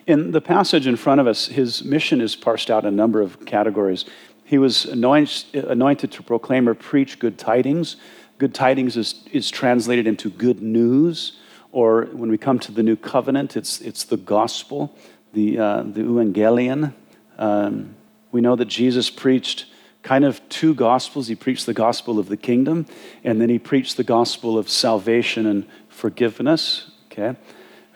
In 0.07 0.31
the 0.31 0.41
passage 0.41 0.87
in 0.87 0.97
front 0.97 1.21
of 1.21 1.27
us, 1.27 1.47
his 1.49 1.85
mission 1.85 2.21
is 2.21 2.37
parsed 2.37 2.71
out 2.71 2.85
in 2.85 2.95
a 2.95 2.97
number 2.97 3.21
of 3.21 3.45
categories. 3.45 4.05
He 4.45 4.59
was 4.59 4.85
anointed 4.85 6.13
to 6.13 6.23
proclaim 6.23 6.69
or 6.69 6.75
preach 6.75 7.19
good 7.19 7.37
tidings. 7.37 7.97
Good 8.39 8.55
tidings 8.55 8.97
is, 8.97 9.25
is 9.33 9.51
translated 9.51 10.07
into 10.07 10.31
good 10.31 10.63
news, 10.63 11.39
or 11.73 12.05
when 12.13 12.31
we 12.31 12.39
come 12.39 12.59
to 12.61 12.73
the 12.73 12.83
new 12.83 12.97
covenant, 12.97 13.57
it's, 13.57 13.81
it's 13.81 14.05
the 14.05 14.17
gospel, 14.17 14.95
the, 15.33 15.59
uh, 15.59 15.83
the 15.83 16.03
evangelion. 16.03 16.95
Um, 17.39 17.97
we 18.37 18.43
know 18.43 18.55
that 18.55 18.67
Jesus 18.67 19.09
preached 19.09 19.65
kind 20.03 20.23
of 20.23 20.47
two 20.51 20.75
gospels. 20.75 21.27
He 21.27 21.35
preached 21.35 21.65
the 21.65 21.73
gospel 21.73 22.19
of 22.19 22.29
the 22.29 22.37
kingdom, 22.37 22.85
and 23.25 23.41
then 23.41 23.49
he 23.49 23.59
preached 23.59 23.97
the 23.97 24.05
gospel 24.05 24.59
of 24.59 24.69
salvation 24.69 25.47
and 25.47 25.67
forgiveness. 25.89 26.91
Okay? 27.11 27.35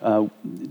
Uh, 0.00 0.22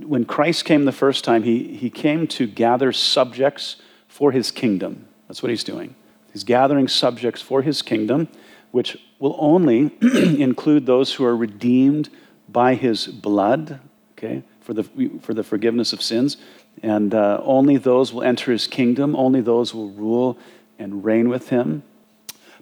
when 0.07 0.25
Christ 0.25 0.65
came 0.65 0.85
the 0.85 0.91
first 0.91 1.23
time, 1.23 1.43
he, 1.43 1.77
he 1.77 1.91
came 1.91 2.25
to 2.29 2.47
gather 2.47 2.91
subjects 2.91 3.75
for 4.07 4.31
his 4.31 4.49
kingdom. 4.49 5.07
That's 5.27 5.43
what 5.43 5.51
he's 5.51 5.63
doing. 5.63 5.93
He's 6.33 6.43
gathering 6.43 6.87
subjects 6.87 7.39
for 7.39 7.61
his 7.61 7.83
kingdom, 7.83 8.27
which 8.71 8.97
will 9.19 9.35
only 9.37 9.91
include 10.01 10.87
those 10.87 11.13
who 11.13 11.25
are 11.25 11.37
redeemed 11.37 12.09
by 12.47 12.73
his 12.73 13.05
blood, 13.05 13.79
okay, 14.17 14.41
for 14.61 14.73
the, 14.73 14.83
for 15.21 15.35
the 15.35 15.43
forgiveness 15.43 15.93
of 15.93 16.01
sins. 16.01 16.37
And 16.81 17.13
uh, 17.13 17.41
only 17.43 17.77
those 17.77 18.13
will 18.13 18.23
enter 18.23 18.51
his 18.51 18.67
kingdom, 18.67 19.15
only 19.15 19.41
those 19.41 19.73
will 19.73 19.89
rule 19.89 20.37
and 20.77 21.03
reign 21.03 21.29
with 21.29 21.49
him. 21.49 21.83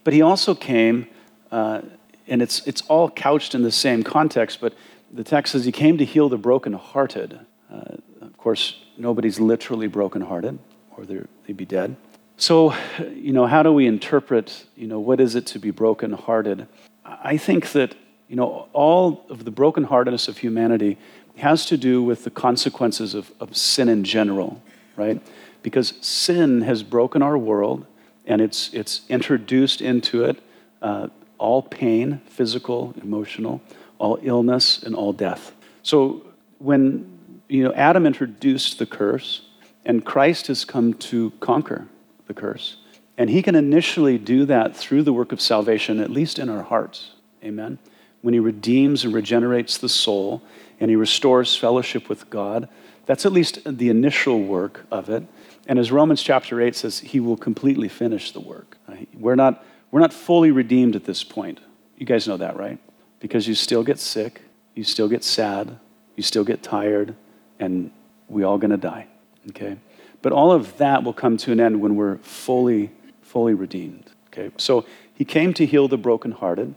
But 0.04 0.14
he 0.14 0.22
also 0.22 0.56
came, 0.56 1.08
uh, 1.52 1.82
and 2.28 2.42
it's, 2.42 2.66
it's 2.66 2.82
all 2.84 3.10
couched 3.10 3.54
in 3.54 3.62
the 3.62 3.72
same 3.72 4.04
context, 4.04 4.60
but 4.60 4.74
the 5.12 5.24
text 5.24 5.52
says 5.52 5.66
he 5.66 5.72
came 5.72 5.98
to 5.98 6.06
heal 6.06 6.30
the 6.30 6.38
brokenhearted. 6.38 7.40
Uh, 7.72 7.98
of 8.22 8.38
course, 8.38 8.82
nobody's 8.98 9.40
literally 9.40 9.88
brokenhearted, 9.88 10.58
or 10.96 11.06
they'd 11.06 11.58
be 11.58 11.66
dead. 11.66 11.96
So, 12.38 12.76
you 13.14 13.34
know, 13.34 13.48
how 13.48 13.64
do 13.64 13.72
we 13.74 13.88
interpret, 13.88 14.66
you 14.76 14.88
know, 14.88 15.00
what 15.00 15.20
is 15.20 15.36
it 15.36 15.46
to 15.48 15.60
be 15.60 15.72
brokenhearted? 15.72 16.68
I 17.06 17.38
think 17.38 17.72
that, 17.72 17.96
you 18.28 18.36
know, 18.36 18.68
all 18.74 19.26
of 19.30 19.44
the 19.46 19.52
brokenheartedness 19.52 20.28
of 20.28 20.38
humanity 20.38 20.98
has 21.38 21.66
to 21.68 21.78
do 21.78 22.02
with 22.02 22.24
the 22.24 22.30
consequences 22.30 23.14
of, 23.14 23.32
of 23.40 23.56
sin 23.56 23.90
in 23.90 24.04
general, 24.04 24.62
right? 24.96 25.22
Because 25.64 25.94
sin 26.02 26.62
has 26.62 26.84
broken 26.84 27.22
our 27.22 27.38
world 27.38 27.86
and 28.26 28.42
it's, 28.42 28.74
it's 28.74 29.02
introduced 29.10 29.82
into 29.82 30.24
it 30.24 30.40
uh, 30.82 31.08
all 31.38 31.62
pain, 31.62 32.22
physical, 32.26 32.94
emotional, 33.02 33.62
all 34.00 34.20
illness, 34.22 34.82
and 34.84 34.96
all 34.96 35.14
death. 35.14 35.54
So 35.84 36.26
when 36.60 37.18
you 37.48 37.64
know, 37.64 37.74
Adam 37.74 38.06
introduced 38.06 38.80
the 38.80 38.86
curse, 38.86 39.42
and 39.86 40.04
Christ 40.04 40.48
has 40.48 40.66
come 40.66 40.94
to 40.96 41.32
conquer 41.40 41.88
the 42.28 42.34
curse. 42.34 42.78
And 43.18 43.30
he 43.30 43.42
can 43.42 43.56
initially 43.56 44.18
do 44.18 44.46
that 44.46 44.76
through 44.76 45.04
the 45.04 45.14
work 45.14 45.32
of 45.32 45.40
salvation, 45.40 46.00
at 46.00 46.12
least 46.12 46.40
in 46.40 46.50
our 46.50 46.64
hearts. 46.64 47.12
Amen. 47.44 47.80
When 48.22 48.34
he 48.34 48.40
redeems 48.40 49.06
and 49.06 49.14
regenerates 49.14 49.78
the 49.78 49.90
soul 49.90 50.42
and 50.80 50.90
he 50.90 50.96
restores 50.96 51.56
fellowship 51.56 52.10
with 52.10 52.30
God, 52.30 52.70
that's 53.06 53.26
at 53.26 53.32
least 53.32 53.60
the 53.66 53.90
initial 53.90 54.44
work 54.44 54.86
of 54.92 55.10
it. 55.10 55.24
And 55.68 55.80
as 55.80 55.92
Romans 55.92 56.22
chapter 56.22 56.62
8 56.62 56.76
says, 56.76 57.00
he 57.00 57.20
will 57.20 57.38
completely 57.38 57.90
finish 57.90 58.32
the 58.32 58.40
work. 58.40 58.78
We're 59.14 59.36
not, 59.36 59.64
we're 59.92 60.00
not 60.00 60.14
fully 60.14 60.52
redeemed 60.52 60.96
at 60.96 61.06
this 61.06 61.24
point. 61.24 61.60
You 61.98 62.06
guys 62.06 62.28
know 62.28 62.38
that, 62.38 62.58
right? 62.58 62.80
Because 63.20 63.48
you 63.48 63.56
still 63.56 63.84
get 63.84 64.00
sick, 64.00 64.42
you 64.76 64.84
still 64.84 65.10
get 65.10 65.24
sad, 65.24 65.78
you 66.16 66.24
still 66.24 66.44
get 66.44 66.62
tired, 66.64 67.16
and 67.60 67.92
we 68.28 68.44
all 68.44 68.60
to 68.60 68.78
die. 68.78 69.08
Okay? 69.50 69.78
But 70.22 70.34
all 70.34 70.52
of 70.52 70.78
that 70.78 71.04
will 71.04 71.14
come 71.14 71.38
to 71.38 71.52
an 71.52 71.60
end 71.60 71.82
when 71.82 71.96
we're 71.96 72.18
fully, 72.18 72.92
fully 73.22 73.54
redeemed. 73.54 74.12
Okay? 74.28 74.52
So 74.58 74.86
he 75.14 75.26
came 75.26 75.54
to 75.56 75.66
heal 75.66 75.88
the 75.88 75.98
brokenhearted. 75.98 76.76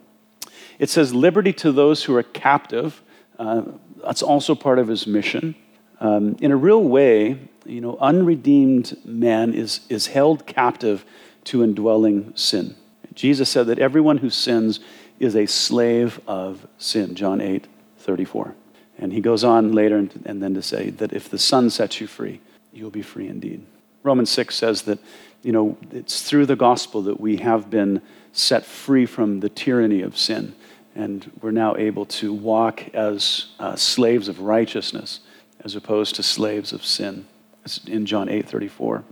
It 0.78 0.88
says 0.88 1.14
liberty 1.14 1.52
to 1.54 1.72
those 1.72 2.04
who 2.04 2.16
are 2.16 2.22
captive. 2.22 3.02
Uh, 3.40 3.62
that's 4.04 4.22
also 4.22 4.54
part 4.54 4.78
of 4.78 4.86
his 4.86 5.06
mission. 5.06 5.54
Um, 5.98 6.36
in 6.42 6.52
a 6.52 6.56
real 6.56 6.82
way, 6.84 7.38
you 7.64 7.80
know, 7.80 7.96
unredeemed 7.98 8.98
man 9.02 9.54
is, 9.54 9.80
is 9.88 10.08
held 10.08 10.46
captive 10.46 11.06
to 11.44 11.64
indwelling 11.64 12.34
sin. 12.36 12.76
Jesus 13.14 13.48
said 13.48 13.66
that 13.68 13.78
everyone 13.78 14.18
who 14.18 14.28
sins 14.28 14.78
is 15.18 15.34
a 15.34 15.46
slave 15.46 16.20
of 16.26 16.66
sin, 16.76 17.14
John 17.14 17.40
8, 17.40 17.66
34. 17.98 18.54
And 18.98 19.14
he 19.14 19.22
goes 19.22 19.42
on 19.42 19.72
later 19.72 19.96
and, 19.96 20.22
and 20.26 20.42
then 20.42 20.52
to 20.52 20.62
say 20.62 20.90
that 20.90 21.14
if 21.14 21.30
the 21.30 21.38
Son 21.38 21.70
sets 21.70 21.98
you 21.98 22.06
free, 22.06 22.40
you'll 22.74 22.90
be 22.90 23.02
free 23.02 23.26
indeed. 23.26 23.64
Romans 24.02 24.28
6 24.30 24.54
says 24.54 24.82
that, 24.82 24.98
you 25.42 25.52
know, 25.52 25.78
it's 25.90 26.22
through 26.22 26.44
the 26.44 26.56
gospel 26.56 27.00
that 27.02 27.18
we 27.18 27.38
have 27.38 27.70
been 27.70 28.02
set 28.32 28.66
free 28.66 29.06
from 29.06 29.40
the 29.40 29.48
tyranny 29.48 30.02
of 30.02 30.18
sin. 30.18 30.54
And 31.00 31.32
we're 31.40 31.50
now 31.50 31.76
able 31.76 32.04
to 32.04 32.30
walk 32.30 32.94
as 32.94 33.46
uh, 33.58 33.74
slaves 33.74 34.28
of 34.28 34.40
righteousness 34.40 35.20
as 35.64 35.74
opposed 35.74 36.14
to 36.16 36.22
slaves 36.22 36.74
of 36.74 36.84
sin. 36.84 37.24
It's 37.64 37.78
in 37.86 38.04
John 38.04 38.28
8 38.28 38.46
34. 38.46 39.02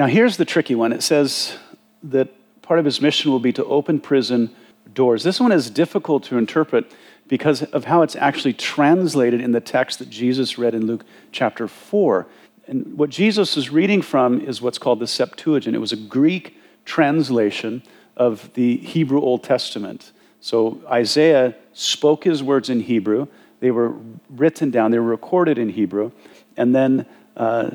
Now, 0.00 0.06
here's 0.06 0.38
the 0.38 0.44
tricky 0.44 0.74
one 0.74 0.92
it 0.92 1.04
says 1.04 1.56
that 2.02 2.30
part 2.62 2.80
of 2.80 2.84
his 2.84 3.00
mission 3.00 3.30
will 3.30 3.38
be 3.38 3.52
to 3.52 3.64
open 3.66 4.00
prison 4.00 4.50
doors. 4.92 5.22
This 5.22 5.38
one 5.38 5.52
is 5.52 5.70
difficult 5.70 6.24
to 6.24 6.36
interpret 6.36 6.92
because 7.28 7.62
of 7.62 7.84
how 7.84 8.02
it's 8.02 8.16
actually 8.16 8.54
translated 8.54 9.40
in 9.40 9.52
the 9.52 9.60
text 9.60 10.00
that 10.00 10.10
Jesus 10.10 10.58
read 10.58 10.74
in 10.74 10.88
Luke 10.88 11.04
chapter 11.30 11.68
4. 11.68 12.26
And 12.66 12.98
what 12.98 13.10
Jesus 13.10 13.56
is 13.56 13.70
reading 13.70 14.02
from 14.02 14.40
is 14.40 14.60
what's 14.60 14.78
called 14.78 14.98
the 14.98 15.06
Septuagint. 15.06 15.76
It 15.76 15.78
was 15.78 15.92
a 15.92 15.96
Greek 15.96 16.56
translation 16.84 17.84
of 18.16 18.52
the 18.54 18.78
Hebrew 18.78 19.20
Old 19.20 19.44
Testament. 19.44 20.10
So 20.40 20.80
Isaiah 20.90 21.54
spoke 21.72 22.24
his 22.24 22.42
words 22.42 22.70
in 22.70 22.80
Hebrew. 22.80 23.26
They 23.60 23.70
were 23.70 23.94
written 24.30 24.70
down, 24.70 24.90
they 24.90 24.98
were 24.98 25.04
recorded 25.04 25.58
in 25.58 25.68
Hebrew. 25.68 26.12
And 26.56 26.74
then 26.74 27.06
uh, 27.36 27.70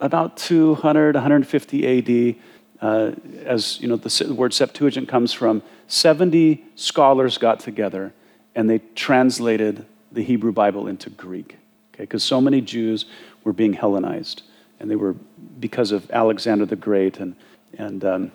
about 0.00 0.36
200, 0.36 1.14
150 1.14 2.32
AD, 2.32 2.36
uh, 2.80 3.12
as 3.44 3.80
you 3.80 3.88
know, 3.88 3.96
the 3.96 4.34
word 4.34 4.54
Septuagint 4.54 5.08
comes 5.08 5.32
from, 5.32 5.62
70 5.88 6.64
scholars 6.74 7.38
got 7.38 7.60
together 7.60 8.12
and 8.54 8.68
they 8.68 8.80
translated 8.94 9.84
the 10.12 10.22
Hebrew 10.22 10.52
Bible 10.52 10.88
into 10.88 11.10
Greek. 11.10 11.58
Okay, 11.94 12.04
because 12.04 12.24
so 12.24 12.40
many 12.40 12.60
Jews 12.60 13.06
were 13.44 13.52
being 13.52 13.74
Hellenized. 13.74 14.42
And 14.80 14.90
they 14.90 14.96
were 14.96 15.14
because 15.60 15.92
of 15.92 16.10
Alexander 16.10 16.66
the 16.66 16.76
Great 16.76 17.18
and, 17.18 17.36
and 17.78 18.04
um, 18.04 18.32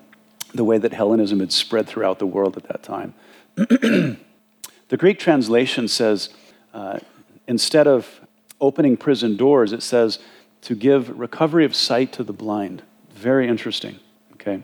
the 0.53 0.63
way 0.63 0.77
that 0.77 0.93
Hellenism 0.93 1.39
had 1.39 1.51
spread 1.51 1.87
throughout 1.87 2.19
the 2.19 2.25
world 2.25 2.57
at 2.57 2.63
that 2.63 2.83
time. 2.83 3.13
the 3.55 4.17
Greek 4.97 5.19
translation 5.19 5.87
says, 5.87 6.29
uh, 6.73 6.99
instead 7.47 7.87
of 7.87 8.21
opening 8.59 8.95
prison 8.95 9.35
doors, 9.35 9.73
it 9.73 9.83
says 9.83 10.19
to 10.61 10.75
give 10.75 11.17
recovery 11.17 11.65
of 11.65 11.75
sight 11.75 12.13
to 12.13 12.23
the 12.23 12.33
blind. 12.33 12.83
Very 13.13 13.47
interesting. 13.47 13.99
Okay. 14.33 14.63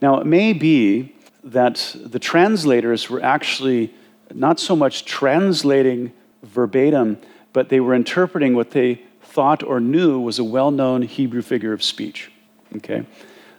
Now, 0.00 0.20
it 0.20 0.26
may 0.26 0.52
be 0.52 1.14
that 1.44 1.94
the 2.04 2.18
translators 2.18 3.08
were 3.08 3.22
actually 3.22 3.94
not 4.34 4.60
so 4.60 4.76
much 4.76 5.04
translating 5.04 6.12
verbatim, 6.42 7.18
but 7.52 7.68
they 7.68 7.80
were 7.80 7.94
interpreting 7.94 8.54
what 8.54 8.72
they 8.72 9.02
thought 9.22 9.62
or 9.62 9.80
knew 9.80 10.20
was 10.20 10.38
a 10.38 10.44
well 10.44 10.70
known 10.70 11.02
Hebrew 11.02 11.42
figure 11.42 11.72
of 11.72 11.82
speech. 11.82 12.30
Okay? 12.76 13.06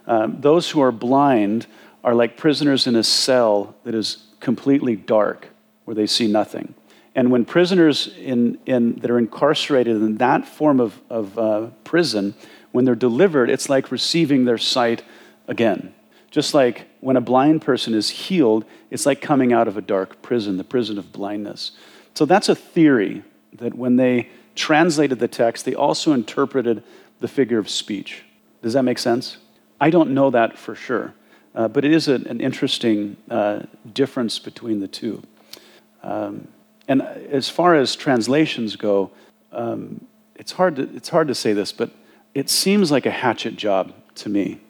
Um, 0.06 0.40
those 0.40 0.70
who 0.70 0.80
are 0.80 0.92
blind 0.92 1.66
are 2.02 2.14
like 2.14 2.36
prisoners 2.36 2.86
in 2.86 2.96
a 2.96 3.04
cell 3.04 3.74
that 3.84 3.94
is 3.94 4.26
completely 4.40 4.96
dark, 4.96 5.48
where 5.84 5.94
they 5.94 6.06
see 6.06 6.26
nothing. 6.26 6.74
And 7.14 7.30
when 7.30 7.44
prisoners 7.44 8.08
in, 8.18 8.58
in, 8.66 8.96
that 8.96 9.10
are 9.10 9.18
incarcerated 9.18 9.96
in 9.96 10.18
that 10.18 10.46
form 10.46 10.80
of, 10.80 11.00
of 11.10 11.38
uh, 11.38 11.66
prison, 11.84 12.34
when 12.72 12.84
they're 12.84 12.94
delivered, 12.94 13.50
it's 13.50 13.68
like 13.68 13.90
receiving 13.90 14.44
their 14.44 14.58
sight 14.58 15.02
again. 15.48 15.94
Just 16.30 16.54
like 16.54 16.86
when 17.00 17.16
a 17.16 17.20
blind 17.20 17.62
person 17.62 17.94
is 17.94 18.08
healed, 18.08 18.64
it's 18.90 19.06
like 19.06 19.20
coming 19.20 19.52
out 19.52 19.66
of 19.66 19.76
a 19.76 19.80
dark 19.80 20.22
prison, 20.22 20.56
the 20.56 20.64
prison 20.64 20.98
of 20.98 21.12
blindness. 21.12 21.72
So 22.14 22.24
that's 22.24 22.48
a 22.48 22.54
theory 22.54 23.24
that 23.54 23.74
when 23.74 23.96
they 23.96 24.28
translated 24.54 25.18
the 25.18 25.28
text, 25.28 25.64
they 25.64 25.74
also 25.74 26.12
interpreted 26.12 26.84
the 27.18 27.28
figure 27.28 27.58
of 27.58 27.68
speech. 27.68 28.22
Does 28.62 28.74
that 28.74 28.82
make 28.82 28.98
sense? 28.98 29.38
I 29.80 29.90
don't 29.90 30.10
know 30.10 30.30
that 30.30 30.56
for 30.56 30.74
sure. 30.74 31.14
Uh, 31.54 31.68
but 31.68 31.84
it 31.84 31.92
is 31.92 32.08
an 32.08 32.40
interesting 32.40 33.16
uh, 33.30 33.60
difference 33.92 34.38
between 34.38 34.80
the 34.80 34.88
two. 34.88 35.22
Um, 36.02 36.48
and 36.88 37.02
as 37.02 37.48
far 37.48 37.74
as 37.74 37.96
translations 37.96 38.76
go, 38.76 39.10
um, 39.52 40.06
it's, 40.36 40.52
hard 40.52 40.76
to, 40.76 40.82
it's 40.94 41.08
hard 41.08 41.28
to 41.28 41.34
say 41.34 41.52
this, 41.52 41.72
but 41.72 41.90
it 42.34 42.48
seems 42.48 42.90
like 42.90 43.06
a 43.06 43.10
hatchet 43.10 43.56
job 43.56 43.92
to 44.16 44.28
me. 44.28 44.60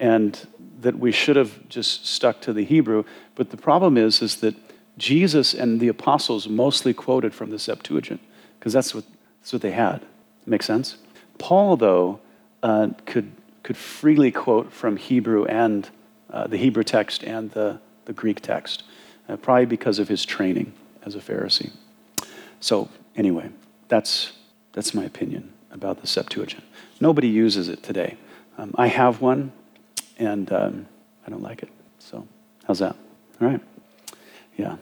And 0.00 0.46
that 0.80 0.98
we 0.98 1.10
should 1.10 1.36
have 1.36 1.68
just 1.68 2.06
stuck 2.06 2.40
to 2.42 2.52
the 2.52 2.64
Hebrew. 2.64 3.04
But 3.34 3.50
the 3.50 3.56
problem 3.56 3.96
is, 3.96 4.22
is 4.22 4.36
that 4.36 4.54
Jesus 4.96 5.54
and 5.54 5.80
the 5.80 5.88
apostles 5.88 6.48
mostly 6.48 6.94
quoted 6.94 7.34
from 7.34 7.50
the 7.50 7.58
Septuagint, 7.58 8.20
because 8.58 8.72
that's 8.72 8.94
what, 8.94 9.04
that's 9.40 9.52
what 9.52 9.62
they 9.62 9.72
had. 9.72 10.04
Make 10.46 10.62
sense? 10.62 10.96
Paul, 11.38 11.76
though, 11.76 12.20
uh, 12.62 12.88
could, 13.06 13.32
could 13.62 13.76
freely 13.76 14.30
quote 14.30 14.72
from 14.72 14.96
Hebrew 14.96 15.44
and 15.46 15.88
uh, 16.30 16.46
the 16.46 16.56
Hebrew 16.56 16.84
text 16.84 17.24
and 17.24 17.50
the, 17.52 17.80
the 18.04 18.12
Greek 18.12 18.40
text, 18.40 18.84
uh, 19.28 19.36
probably 19.36 19.66
because 19.66 19.98
of 19.98 20.08
his 20.08 20.24
training 20.24 20.72
as 21.04 21.14
a 21.14 21.18
Pharisee. 21.18 21.70
So, 22.60 22.88
anyway, 23.16 23.50
that's, 23.88 24.32
that's 24.72 24.94
my 24.94 25.04
opinion 25.04 25.52
about 25.70 26.00
the 26.00 26.06
Septuagint. 26.06 26.64
Nobody 27.00 27.28
uses 27.28 27.68
it 27.68 27.82
today. 27.82 28.16
Um, 28.56 28.74
I 28.76 28.88
have 28.88 29.20
one, 29.20 29.52
and 30.18 30.52
um, 30.52 30.86
I 31.26 31.30
don't 31.30 31.42
like 31.42 31.62
it. 31.62 31.70
So, 31.98 32.26
how's 32.66 32.80
that? 32.80 32.96
All 33.40 33.48
right. 33.48 33.60
Yeah. 34.56 34.76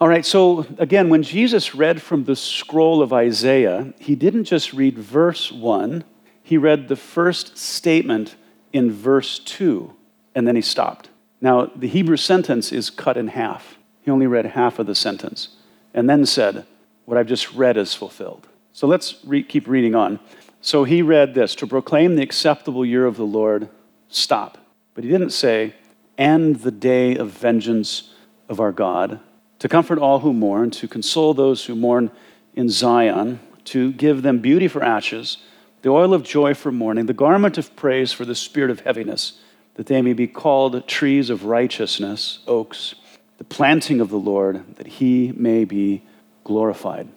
All 0.00 0.08
right, 0.08 0.26
so 0.26 0.66
again, 0.78 1.08
when 1.08 1.22
Jesus 1.22 1.74
read 1.74 2.02
from 2.02 2.24
the 2.24 2.36
scroll 2.36 3.00
of 3.00 3.12
Isaiah, 3.12 3.94
he 3.98 4.14
didn't 4.14 4.44
just 4.44 4.72
read 4.72 4.98
verse 4.98 5.50
1, 5.50 6.04
he 6.42 6.58
read 6.58 6.88
the 6.88 6.96
first 6.96 7.56
statement 7.56 8.34
in 8.72 8.90
verse 8.90 9.38
2, 9.38 9.94
and 10.34 10.46
then 10.46 10.56
he 10.56 10.62
stopped. 10.62 11.08
Now, 11.40 11.66
the 11.76 11.88
Hebrew 11.88 12.16
sentence 12.16 12.72
is 12.72 12.90
cut 12.90 13.16
in 13.16 13.28
half. 13.28 13.78
He 14.02 14.10
only 14.10 14.26
read 14.26 14.46
half 14.46 14.78
of 14.78 14.86
the 14.86 14.94
sentence, 14.94 15.48
and 15.92 16.08
then 16.08 16.26
said, 16.26 16.66
What 17.04 17.18
I've 17.18 17.26
just 17.26 17.52
read 17.52 17.76
is 17.76 17.94
fulfilled. 17.94 18.48
So 18.72 18.86
let's 18.86 19.16
re- 19.24 19.42
keep 19.42 19.68
reading 19.68 19.94
on. 19.94 20.20
So 20.60 20.84
he 20.84 21.02
read 21.02 21.34
this 21.34 21.54
to 21.56 21.66
proclaim 21.66 22.16
the 22.16 22.22
acceptable 22.22 22.84
year 22.84 23.06
of 23.06 23.16
the 23.16 23.26
Lord, 23.26 23.68
stop. 24.08 24.58
But 24.94 25.04
he 25.04 25.10
didn't 25.10 25.30
say, 25.30 25.74
and 26.16 26.56
the 26.56 26.70
day 26.70 27.16
of 27.16 27.30
vengeance 27.30 28.14
of 28.48 28.60
our 28.60 28.72
God 28.72 29.20
to 29.64 29.68
comfort 29.68 29.98
all 29.98 30.20
who 30.20 30.34
mourn, 30.34 30.70
to 30.70 30.86
console 30.86 31.32
those 31.32 31.64
who 31.64 31.74
mourn 31.74 32.10
in 32.54 32.68
Zion, 32.68 33.40
to 33.64 33.92
give 33.92 34.20
them 34.20 34.38
beauty 34.38 34.68
for 34.68 34.82
ashes, 34.82 35.38
the 35.80 35.88
oil 35.88 36.12
of 36.12 36.22
joy 36.22 36.52
for 36.52 36.70
mourning, 36.70 37.06
the 37.06 37.14
garment 37.14 37.56
of 37.56 37.74
praise 37.74 38.12
for 38.12 38.26
the 38.26 38.34
spirit 38.34 38.70
of 38.70 38.80
heaviness, 38.80 39.40
that 39.74 39.86
they 39.86 40.02
may 40.02 40.12
be 40.12 40.26
called 40.26 40.86
trees 40.86 41.30
of 41.30 41.44
righteousness, 41.44 42.40
oaks, 42.46 42.94
the 43.38 43.44
planting 43.44 44.00
of 44.00 44.08
the 44.10 44.18
Lord, 44.18 44.76
that 44.76 44.86
he 44.86 45.32
may 45.36 45.64
be 45.64 46.02
glorified. 46.44 47.08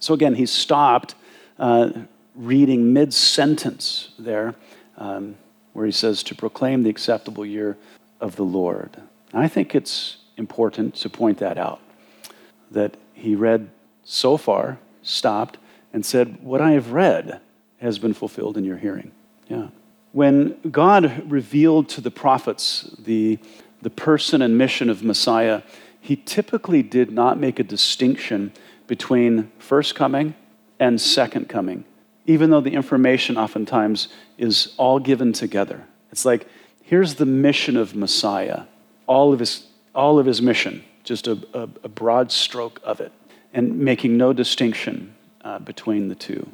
So 0.00 0.14
again, 0.14 0.34
he 0.34 0.46
stopped 0.46 1.14
uh, 1.58 1.90
reading 2.34 2.92
mid 2.92 3.14
sentence 3.14 4.10
there, 4.18 4.54
um, 4.96 5.36
where 5.72 5.86
he 5.86 5.92
says, 5.92 6.22
to 6.24 6.34
proclaim 6.34 6.82
the 6.82 6.90
acceptable 6.90 7.46
year 7.46 7.76
of 8.20 8.36
the 8.36 8.44
Lord. 8.44 8.96
And 9.32 9.42
I 9.42 9.48
think 9.48 9.74
it's 9.74 10.16
important 10.36 10.94
to 10.96 11.08
point 11.08 11.38
that 11.38 11.58
out 11.58 11.80
that 12.70 12.96
he 13.14 13.34
read 13.34 13.68
so 14.04 14.36
far, 14.36 14.78
stopped, 15.02 15.58
and 15.92 16.04
said, 16.04 16.42
What 16.42 16.60
I 16.60 16.72
have 16.72 16.92
read 16.92 17.40
has 17.80 17.98
been 17.98 18.14
fulfilled 18.14 18.56
in 18.56 18.64
your 18.64 18.78
hearing. 18.78 19.12
Yeah. 19.48 19.68
When 20.12 20.58
God 20.70 21.30
revealed 21.30 21.88
to 21.90 22.00
the 22.00 22.10
prophets 22.10 22.90
the, 22.98 23.38
the 23.82 23.90
person 23.90 24.42
and 24.42 24.58
mission 24.58 24.90
of 24.90 25.02
Messiah, 25.02 25.62
he 26.00 26.16
typically 26.16 26.82
did 26.82 27.12
not 27.12 27.38
make 27.38 27.58
a 27.58 27.64
distinction 27.64 28.52
between 28.86 29.52
first 29.58 29.94
coming 29.94 30.34
and 30.80 31.00
second 31.00 31.48
coming, 31.48 31.84
even 32.26 32.50
though 32.50 32.60
the 32.60 32.72
information 32.72 33.36
oftentimes 33.36 34.08
is 34.36 34.74
all 34.78 34.98
given 34.98 35.32
together. 35.32 35.86
It's 36.10 36.24
like, 36.24 36.48
here's 36.82 37.14
the 37.14 37.26
mission 37.26 37.76
of 37.76 37.94
Messiah, 37.94 38.62
all 39.06 39.32
of 39.32 39.38
his, 39.38 39.66
all 39.94 40.18
of 40.18 40.26
his 40.26 40.42
mission 40.42 40.84
just 41.04 41.26
a, 41.26 41.38
a, 41.54 41.62
a 41.82 41.88
broad 41.88 42.30
stroke 42.30 42.80
of 42.84 43.00
it, 43.00 43.12
and 43.52 43.78
making 43.78 44.16
no 44.16 44.32
distinction 44.32 45.14
uh, 45.42 45.58
between 45.58 46.08
the 46.08 46.14
two. 46.14 46.48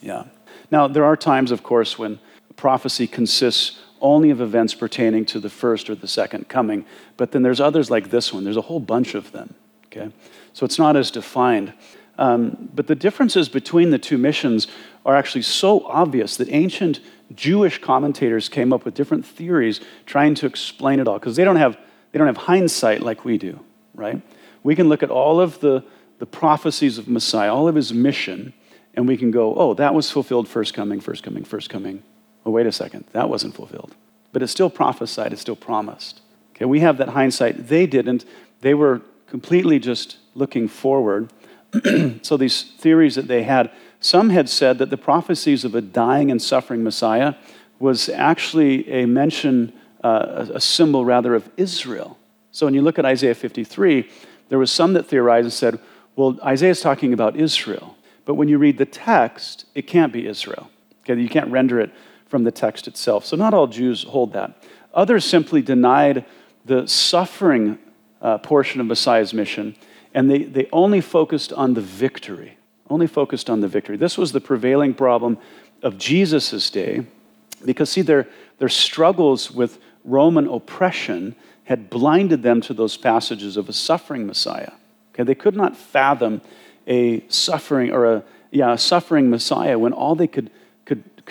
Yeah. 0.00 0.24
Now, 0.70 0.88
there 0.88 1.04
are 1.04 1.16
times, 1.16 1.50
of 1.50 1.62
course, 1.62 1.98
when 1.98 2.18
prophecy 2.60 3.06
consists 3.06 3.78
only 4.00 4.30
of 4.30 4.40
events 4.40 4.74
pertaining 4.74 5.24
to 5.26 5.40
the 5.40 5.50
first 5.50 5.90
or 5.90 5.94
the 5.94 6.08
second 6.08 6.48
coming, 6.48 6.84
but 7.16 7.32
then 7.32 7.42
there's 7.42 7.60
others 7.60 7.90
like 7.90 8.10
this 8.10 8.32
one. 8.32 8.44
There's 8.44 8.56
a 8.56 8.62
whole 8.62 8.80
bunch 8.80 9.14
of 9.14 9.32
them. 9.32 9.54
Okay? 9.86 10.10
So 10.52 10.64
it's 10.64 10.78
not 10.78 10.96
as 10.96 11.10
defined. 11.10 11.72
Um, 12.18 12.70
but 12.74 12.86
the 12.86 12.94
differences 12.94 13.48
between 13.48 13.90
the 13.90 13.98
two 13.98 14.18
missions 14.18 14.66
are 15.04 15.16
actually 15.16 15.42
so 15.42 15.84
obvious 15.86 16.36
that 16.36 16.48
ancient 16.50 17.00
Jewish 17.34 17.80
commentators 17.80 18.48
came 18.48 18.72
up 18.72 18.84
with 18.84 18.94
different 18.94 19.24
theories 19.26 19.80
trying 20.06 20.34
to 20.36 20.46
explain 20.46 21.00
it 21.00 21.08
all 21.08 21.18
because 21.18 21.36
they 21.36 21.44
don't 21.44 21.56
have 21.56 21.78
they 22.12 22.18
don't 22.18 22.26
have 22.26 22.36
hindsight 22.36 23.02
like 23.02 23.24
we 23.24 23.38
do 23.38 23.60
right? 24.00 24.20
We 24.62 24.74
can 24.74 24.88
look 24.88 25.02
at 25.02 25.10
all 25.10 25.40
of 25.40 25.60
the, 25.60 25.84
the 26.18 26.26
prophecies 26.26 26.98
of 26.98 27.08
Messiah, 27.08 27.54
all 27.54 27.68
of 27.68 27.74
his 27.74 27.92
mission, 27.92 28.52
and 28.94 29.06
we 29.06 29.16
can 29.16 29.30
go, 29.30 29.54
oh, 29.54 29.74
that 29.74 29.94
was 29.94 30.10
fulfilled 30.10 30.48
first 30.48 30.74
coming, 30.74 31.00
first 31.00 31.22
coming, 31.22 31.44
first 31.44 31.70
coming. 31.70 32.02
Wait 32.50 32.66
a 32.66 32.72
second, 32.72 33.04
that 33.12 33.28
wasn't 33.28 33.54
fulfilled. 33.54 33.94
But 34.32 34.42
it's 34.42 34.52
still 34.52 34.70
prophesied, 34.70 35.32
it's 35.32 35.42
still 35.42 35.56
promised. 35.56 36.20
Okay, 36.54 36.64
we 36.64 36.80
have 36.80 36.98
that 36.98 37.10
hindsight. 37.10 37.68
They 37.68 37.86
didn't. 37.86 38.24
They 38.60 38.74
were 38.74 39.02
completely 39.26 39.78
just 39.78 40.18
looking 40.34 40.68
forward. 40.68 41.32
so 42.22 42.36
these 42.36 42.62
theories 42.62 43.14
that 43.14 43.28
they 43.28 43.44
had, 43.44 43.70
some 44.00 44.30
had 44.30 44.48
said 44.48 44.78
that 44.78 44.90
the 44.90 44.96
prophecies 44.96 45.64
of 45.64 45.74
a 45.74 45.80
dying 45.80 46.30
and 46.30 46.40
suffering 46.40 46.82
Messiah 46.82 47.34
was 47.78 48.08
actually 48.08 48.90
a 48.90 49.06
mention, 49.06 49.72
uh, 50.04 50.46
a 50.52 50.60
symbol 50.60 51.04
rather 51.04 51.34
of 51.34 51.48
Israel. 51.56 52.18
So 52.52 52.66
when 52.66 52.74
you 52.74 52.82
look 52.82 52.98
at 52.98 53.04
Isaiah 53.04 53.34
53, 53.34 54.08
there 54.48 54.58
was 54.58 54.70
some 54.70 54.92
that 54.94 55.06
theorized 55.06 55.44
and 55.44 55.52
said, 55.52 55.78
well, 56.16 56.38
Isaiah's 56.44 56.80
talking 56.80 57.12
about 57.12 57.36
Israel. 57.36 57.96
But 58.24 58.34
when 58.34 58.48
you 58.48 58.58
read 58.58 58.78
the 58.78 58.86
text, 58.86 59.64
it 59.74 59.86
can't 59.86 60.12
be 60.12 60.26
Israel. 60.26 60.70
Okay, 61.02 61.20
you 61.20 61.28
can't 61.28 61.50
render 61.50 61.80
it 61.80 61.90
from 62.30 62.44
the 62.44 62.50
text 62.50 62.88
itself. 62.88 63.26
So 63.26 63.36
not 63.36 63.52
all 63.52 63.66
Jews 63.66 64.04
hold 64.04 64.32
that. 64.32 64.64
Others 64.94 65.24
simply 65.24 65.60
denied 65.60 66.24
the 66.64 66.86
suffering 66.86 67.78
uh, 68.22 68.38
portion 68.38 68.80
of 68.80 68.86
Messiah's 68.86 69.34
mission, 69.34 69.76
and 70.14 70.30
they, 70.30 70.44
they 70.44 70.68
only 70.72 71.00
focused 71.00 71.52
on 71.52 71.74
the 71.74 71.80
victory. 71.80 72.56
Only 72.88 73.06
focused 73.06 73.50
on 73.50 73.60
the 73.60 73.68
victory. 73.68 73.96
This 73.96 74.16
was 74.16 74.32
the 74.32 74.40
prevailing 74.40 74.94
problem 74.94 75.38
of 75.82 75.98
Jesus' 75.98 76.70
day, 76.70 77.04
because 77.64 77.90
see, 77.90 78.02
their, 78.02 78.28
their 78.58 78.68
struggles 78.68 79.50
with 79.50 79.78
Roman 80.04 80.48
oppression 80.48 81.36
had 81.64 81.90
blinded 81.90 82.42
them 82.42 82.60
to 82.62 82.74
those 82.74 82.96
passages 82.96 83.56
of 83.56 83.68
a 83.68 83.72
suffering 83.72 84.26
Messiah. 84.26 84.72
Okay, 85.12 85.24
they 85.24 85.34
could 85.34 85.56
not 85.56 85.76
fathom 85.76 86.40
a 86.86 87.22
suffering 87.28 87.92
or 87.92 88.06
a 88.06 88.24
yeah, 88.50 88.72
a 88.72 88.78
suffering 88.78 89.30
Messiah 89.30 89.78
when 89.78 89.92
all 89.92 90.14
they 90.14 90.26
could, 90.26 90.50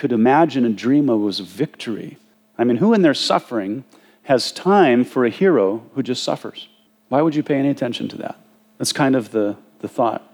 could, 0.00 0.12
imagine 0.12 0.64
and 0.64 0.76
dream 0.76 1.10
of 1.10 1.20
was 1.20 1.40
victory. 1.40 2.16
I 2.56 2.64
mean, 2.64 2.78
who 2.78 2.94
in 2.94 3.02
their 3.02 3.14
suffering 3.14 3.84
has 4.22 4.50
time 4.50 5.04
for 5.04 5.24
a 5.24 5.30
hero 5.30 5.82
who 5.94 6.02
just 6.02 6.22
suffers? 6.22 6.68
Why 7.10 7.20
would 7.22 7.34
you 7.34 7.42
pay 7.42 7.56
any 7.56 7.68
attention 7.68 8.08
to 8.08 8.16
that? 8.16 8.36
That's 8.78 8.92
kind 8.92 9.14
of 9.14 9.30
the, 9.30 9.56
the 9.80 9.88
thought. 9.88 10.26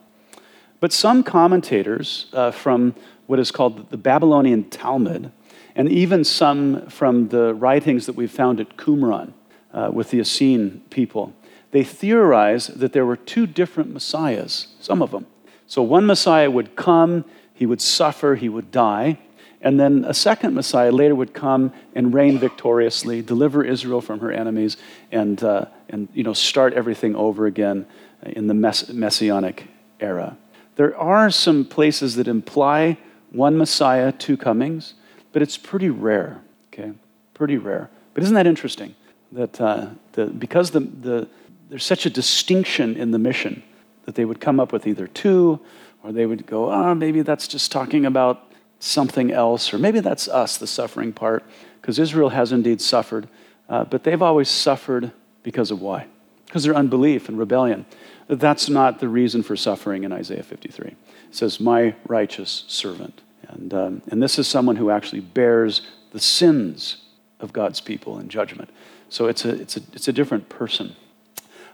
But 0.79 0.93
some 0.93 1.23
commentators 1.23 2.27
uh, 2.33 2.53
from 2.53 2.95
what 3.27 3.41
is 3.41 3.51
called 3.51 3.91
the 3.91 3.97
Babylonian 3.97 4.71
Talmud, 4.71 5.33
and 5.75 5.91
even 5.91 6.23
some 6.23 6.87
from 6.89 7.29
the 7.29 7.53
writings 7.53 8.07
that 8.07 8.15
we've 8.15 8.31
found 8.31 8.61
at 8.61 8.77
Qumran, 8.77 9.33
uh, 9.75 9.91
with 9.93 10.11
the 10.11 10.21
Essene 10.21 10.83
people. 10.91 11.35
They 11.73 11.85
theorize 11.85 12.69
that 12.69 12.93
there 12.93 13.05
were 13.05 13.17
two 13.17 13.47
different 13.47 13.93
messiahs, 13.93 14.69
some 14.81 15.03
of 15.03 15.11
them. 15.11 15.27
So 15.67 15.83
one 15.83 16.07
messiah 16.07 16.51
would 16.51 16.77
come, 16.77 17.25
he 17.53 17.67
would 17.67 17.81
suffer, 17.81 18.37
he 18.37 18.49
would 18.49 18.71
die, 18.71 19.19
and 19.67 19.81
then 19.81 20.05
a 20.07 20.15
second 20.15 20.55
messiah 20.55 20.93
later 20.93 21.17
would 21.17 21.35
come 21.35 21.73
and 21.97 22.15
reign 22.15 22.39
victoriously, 22.39 23.21
deliver 23.21 23.65
Israel 23.65 24.01
from 24.01 24.21
her 24.21 24.31
enemies, 24.31 24.77
and, 25.11 25.43
uh, 25.43 25.65
and 25.89 26.07
you 26.15 26.23
know, 26.23 26.33
start 26.33 26.73
everything 26.75 27.17
over 27.17 27.47
again 27.47 27.85
in 28.23 28.47
the 28.47 28.55
mess- 28.55 28.93
messianic 28.93 29.67
era. 29.99 30.37
There 30.77 30.97
are 30.97 31.31
some 31.33 31.65
places 31.65 32.15
that 32.15 32.29
imply 32.29 32.97
one 33.33 33.59
Messiah, 33.59 34.13
two 34.13 34.37
comings, 34.37 34.95
but 35.33 35.43
it's 35.43 35.57
pretty 35.57 35.91
rare, 35.91 36.43
okay? 36.73 36.93
Pretty 37.35 37.57
rare. 37.57 37.91
But 38.15 38.23
isn't 38.23 38.37
that 38.37 38.47
interesting? 38.47 38.95
that 39.33 39.61
uh, 39.61 39.89
the, 40.13 40.27
because 40.27 40.71
the, 40.71 40.81
the, 40.81 41.29
there's 41.71 41.85
such 41.85 42.07
a 42.07 42.11
distinction 42.11 42.97
in 42.97 43.11
the 43.11 43.19
mission 43.19 43.65
that 44.05 44.15
they 44.15 44.25
would 44.25 44.41
come 44.41 44.61
up 44.61 44.73
with 44.73 44.87
either 44.87 45.09
two 45.09 45.59
or 46.05 46.13
they 46.13 46.25
would 46.25 46.47
go, 46.47 46.71
ah, 46.71 46.91
oh, 46.91 46.95
maybe 46.95 47.23
that's 47.23 47.49
just 47.49 47.73
talking 47.73 48.07
about 48.07 48.46
something 48.79 49.31
else, 49.31 49.73
or 49.73 49.79
maybe 49.79 50.01
that's 50.01 50.29
us, 50.29 50.57
the 50.57 50.67
suffering 50.67 51.13
part, 51.13 51.45
because 51.81 51.99
Israel 51.99 52.31
has 52.31 52.53
indeed 52.53 52.81
suffered 52.81 53.29
uh, 53.69 53.85
but 53.85 54.05
they've 54.05 54.23
always 54.23 54.49
suffered 54.49 55.13
because 55.43 55.71
of 55.71 55.81
why? 55.81 56.07
Because 56.47 56.65
their 56.65 56.75
unbelief 56.75 57.29
and 57.29 57.39
rebellion. 57.39 57.87
That's 58.29 58.69
not 58.69 59.01
the 59.01 59.09
reason 59.09 59.43
for 59.43 59.57
suffering 59.57 60.05
in 60.05 60.13
Isaiah 60.13 60.43
53. 60.43 60.89
It 60.89 60.97
says, 61.31 61.61
My 61.61 61.95
righteous 62.07 62.65
servant. 62.69 63.23
And, 63.49 63.73
um, 63.73 64.03
and 64.09 64.23
this 64.23 64.39
is 64.39 64.49
someone 64.49 64.77
who 64.77 64.91
actually 64.91 65.21
bears 65.21 65.83
the 66.11 66.21
sins 66.21 66.97
of 67.39 67.53
God's 67.53 67.81
people 67.81 68.19
in 68.19 68.29
judgment. 68.29 68.71
So 69.09 69.27
it's 69.27 69.45
a, 69.45 69.51
it's 69.51 69.77
a, 69.77 69.81
it's 69.93 70.09
a 70.09 70.13
different 70.13 70.49
person. 70.49 70.97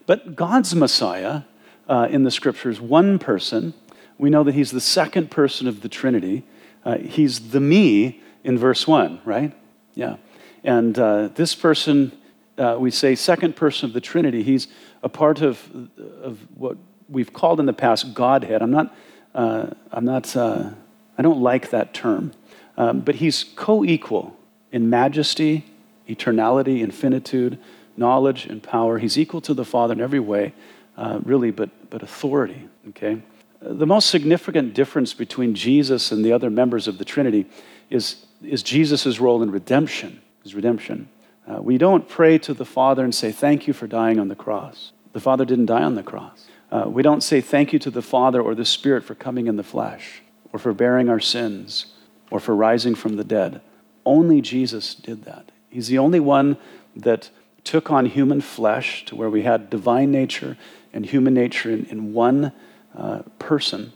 But 0.05 0.37
God's 0.37 0.75
Messiah 0.75 1.43
uh, 1.89 2.09
in 2.11 2.25
the 2.25 2.31
scriptures, 2.31 2.81
one 2.81 3.19
person, 3.19 3.73
we 4.19 4.29
know 4.29 4.45
that 4.45 4.55
he's 4.55 4.71
the 4.71 4.81
second 4.81 5.31
person 5.31 5.67
of 5.67 5.81
the 5.81 5.89
Trinity. 5.89 6.45
Uh, 6.85 6.99
he's 6.99 7.51
the 7.51 7.61
me 7.61 8.21
in 8.45 8.59
verse 8.59 8.87
1, 8.87 9.21
right? 9.25 9.53
Yeah. 9.95 10.17
And 10.65 10.99
uh, 10.99 11.29
this 11.29 11.55
person, 11.55 12.13
uh, 12.59 12.77
we 12.79 12.91
say 12.91 13.15
second 13.15 13.57
person 13.57 13.89
of 13.89 13.93
the 13.93 14.01
Trinity, 14.01 14.43
he's 14.43 14.69
a 15.03 15.09
part 15.09 15.43
of, 15.43 15.89
of 16.23 16.39
what 16.57 16.77
we've 17.09 17.33
called 17.33 17.61
in 17.61 17.67
the 17.67 17.73
past 17.73 18.15
Godhead. 18.15 18.63
I'm 18.63 18.71
not, 18.71 18.95
uh, 19.35 19.71
I'm 19.91 20.05
not 20.05 20.35
uh, 20.37 20.71
I 21.19 21.23
don't 21.23 21.41
like 21.41 21.71
that 21.71 21.95
term. 21.95 22.33
Um, 22.77 23.01
but 23.01 23.17
he's 23.17 23.45
co 23.55 23.85
equal 23.85 24.37
in 24.71 24.89
majesty, 24.89 25.65
eternality, 26.09 26.81
infinitude, 26.81 27.59
knowledge, 27.97 28.47
and 28.47 28.63
power. 28.63 28.99
He's 28.99 29.19
equal 29.19 29.41
to 29.43 29.55
the 29.55 29.65
Father 29.65 29.93
in 29.93 30.01
every 30.01 30.21
way, 30.21 30.55
uh, 30.97 31.21
really, 31.23 31.51
but, 31.51 31.91
but 31.91 32.03
authority, 32.03 32.69
okay? 32.89 33.21
The 33.65 33.87
most 33.87 34.11
significant 34.11 34.75
difference 34.75 35.15
between 35.15 35.55
Jesus 35.55 36.11
and 36.11 36.25
the 36.25 36.33
other 36.33 36.51
members 36.51 36.89
of 36.89 36.99
the 36.99 37.05
Trinity 37.05 37.47
is, 37.91 38.27
is 38.43 38.63
Jesus' 38.63 39.21
role 39.21 39.43
in 39.43 39.51
redemption. 39.51 40.21
His 40.43 40.55
redemption. 40.55 41.09
Uh, 41.47 41.63
we 41.63 41.79
don't 41.79 42.09
pray 42.09 42.39
to 42.39 42.55
the 42.55 42.65
Father 42.65 43.05
and 43.05 43.15
say, 43.15 43.31
Thank 43.31 43.67
you 43.67 43.73
for 43.73 43.87
dying 43.87 44.19
on 44.19 44.29
the 44.29 44.35
cross. 44.35 44.93
The 45.13 45.21
Father 45.21 45.45
didn't 45.45 45.67
die 45.67 45.83
on 45.83 45.95
the 45.95 46.03
cross. 46.03 46.47
Uh, 46.73 46.85
we 46.89 47.03
don't 47.03 47.23
say 47.23 47.41
thank 47.41 47.73
you 47.73 47.79
to 47.79 47.91
the 47.91 48.03
Father 48.03 48.41
or 48.41 48.55
the 48.55 48.65
Spirit 48.65 49.05
for 49.05 49.15
coming 49.15 49.47
in 49.47 49.57
the 49.57 49.63
flesh, 49.63 50.23
or 50.53 50.59
for 50.59 50.73
bearing 50.73 51.11
our 51.11 51.21
sins, 51.21 51.87
or 52.31 52.41
for 52.41 52.57
rising 52.57 52.95
from 52.95 53.17
the 53.17 53.25
dead. 53.25 53.61
Only 54.07 54.41
Jesus 54.41 54.95
did 54.95 55.25
that. 55.25 55.53
He's 55.69 55.89
the 55.89 55.99
only 55.99 56.19
one 56.19 56.57
that 56.97 57.29
took 57.63 57.91
on 57.91 58.07
human 58.07 58.41
flesh 58.41 59.05
to 59.05 59.15
where 59.15 59.29
we 59.29 59.43
had 59.43 59.71
divine 59.71 60.11
nature 60.11 60.57
and 60.95 61.05
human 61.05 61.35
nature 61.35 61.71
in, 61.71 61.85
in 61.87 62.15
one 62.15 62.53
uh, 62.97 63.23
person. 63.39 63.93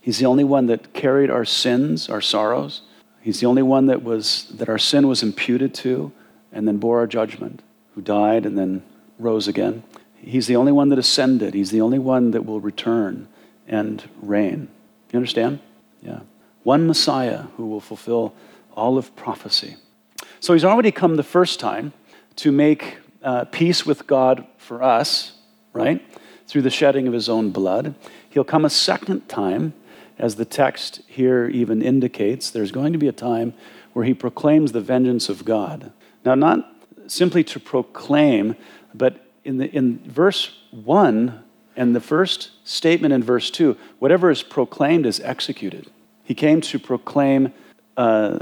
He's 0.00 0.18
the 0.18 0.26
only 0.26 0.44
one 0.44 0.66
that 0.66 0.92
carried 0.92 1.30
our 1.30 1.44
sins, 1.44 2.08
our 2.08 2.20
sorrows. 2.20 2.82
He's 3.20 3.40
the 3.40 3.46
only 3.46 3.62
one 3.62 3.86
that 3.86 4.04
was 4.04 4.46
that 4.54 4.68
our 4.68 4.78
sin 4.78 5.08
was 5.08 5.22
imputed 5.22 5.74
to 5.74 6.12
and 6.52 6.68
then 6.68 6.76
bore 6.78 7.00
our 7.00 7.06
judgment, 7.06 7.62
who 7.94 8.00
died 8.00 8.46
and 8.46 8.56
then 8.56 8.82
rose 9.18 9.48
again. 9.48 9.82
He's 10.16 10.46
the 10.46 10.56
only 10.56 10.72
one 10.72 10.88
that 10.90 10.98
ascended. 10.98 11.54
He's 11.54 11.70
the 11.70 11.80
only 11.80 11.98
one 11.98 12.30
that 12.30 12.46
will 12.46 12.60
return 12.60 13.28
and 13.66 14.08
reign. 14.20 14.68
You 15.12 15.16
understand? 15.16 15.60
Yeah. 16.02 16.20
One 16.62 16.86
Messiah 16.86 17.44
who 17.56 17.66
will 17.66 17.80
fulfill 17.80 18.34
all 18.74 18.98
of 18.98 19.14
prophecy. 19.16 19.76
So 20.40 20.52
he's 20.52 20.64
already 20.64 20.92
come 20.92 21.16
the 21.16 21.22
first 21.22 21.60
time 21.60 21.92
to 22.36 22.52
make 22.52 22.98
uh, 23.22 23.44
peace 23.46 23.86
with 23.86 24.06
God 24.06 24.46
for 24.58 24.82
us, 24.82 25.32
right? 25.72 26.04
Through 26.46 26.62
the 26.62 26.70
shedding 26.70 27.06
of 27.06 27.12
his 27.12 27.28
own 27.28 27.50
blood. 27.50 27.94
He'll 28.30 28.44
come 28.44 28.64
a 28.64 28.70
second 28.70 29.28
time, 29.28 29.74
as 30.18 30.36
the 30.36 30.44
text 30.44 31.00
here 31.06 31.48
even 31.48 31.82
indicates. 31.82 32.50
There's 32.50 32.72
going 32.72 32.92
to 32.92 32.98
be 32.98 33.08
a 33.08 33.12
time 33.12 33.54
where 33.92 34.04
he 34.04 34.14
proclaims 34.14 34.72
the 34.72 34.80
vengeance 34.80 35.28
of 35.28 35.44
God. 35.44 35.92
Now, 36.24 36.34
not 36.34 36.72
simply 37.06 37.44
to 37.44 37.60
proclaim, 37.60 38.56
but 38.94 39.26
in, 39.44 39.58
the, 39.58 39.70
in 39.70 39.98
verse 39.98 40.56
1 40.70 41.42
and 41.76 41.94
the 41.94 42.00
first 42.00 42.50
statement 42.64 43.12
in 43.12 43.22
verse 43.22 43.50
2, 43.50 43.76
whatever 43.98 44.30
is 44.30 44.42
proclaimed 44.42 45.06
is 45.06 45.20
executed. 45.20 45.90
He 46.24 46.34
came 46.34 46.60
to 46.62 46.78
proclaim 46.78 47.52
uh, 47.96 48.38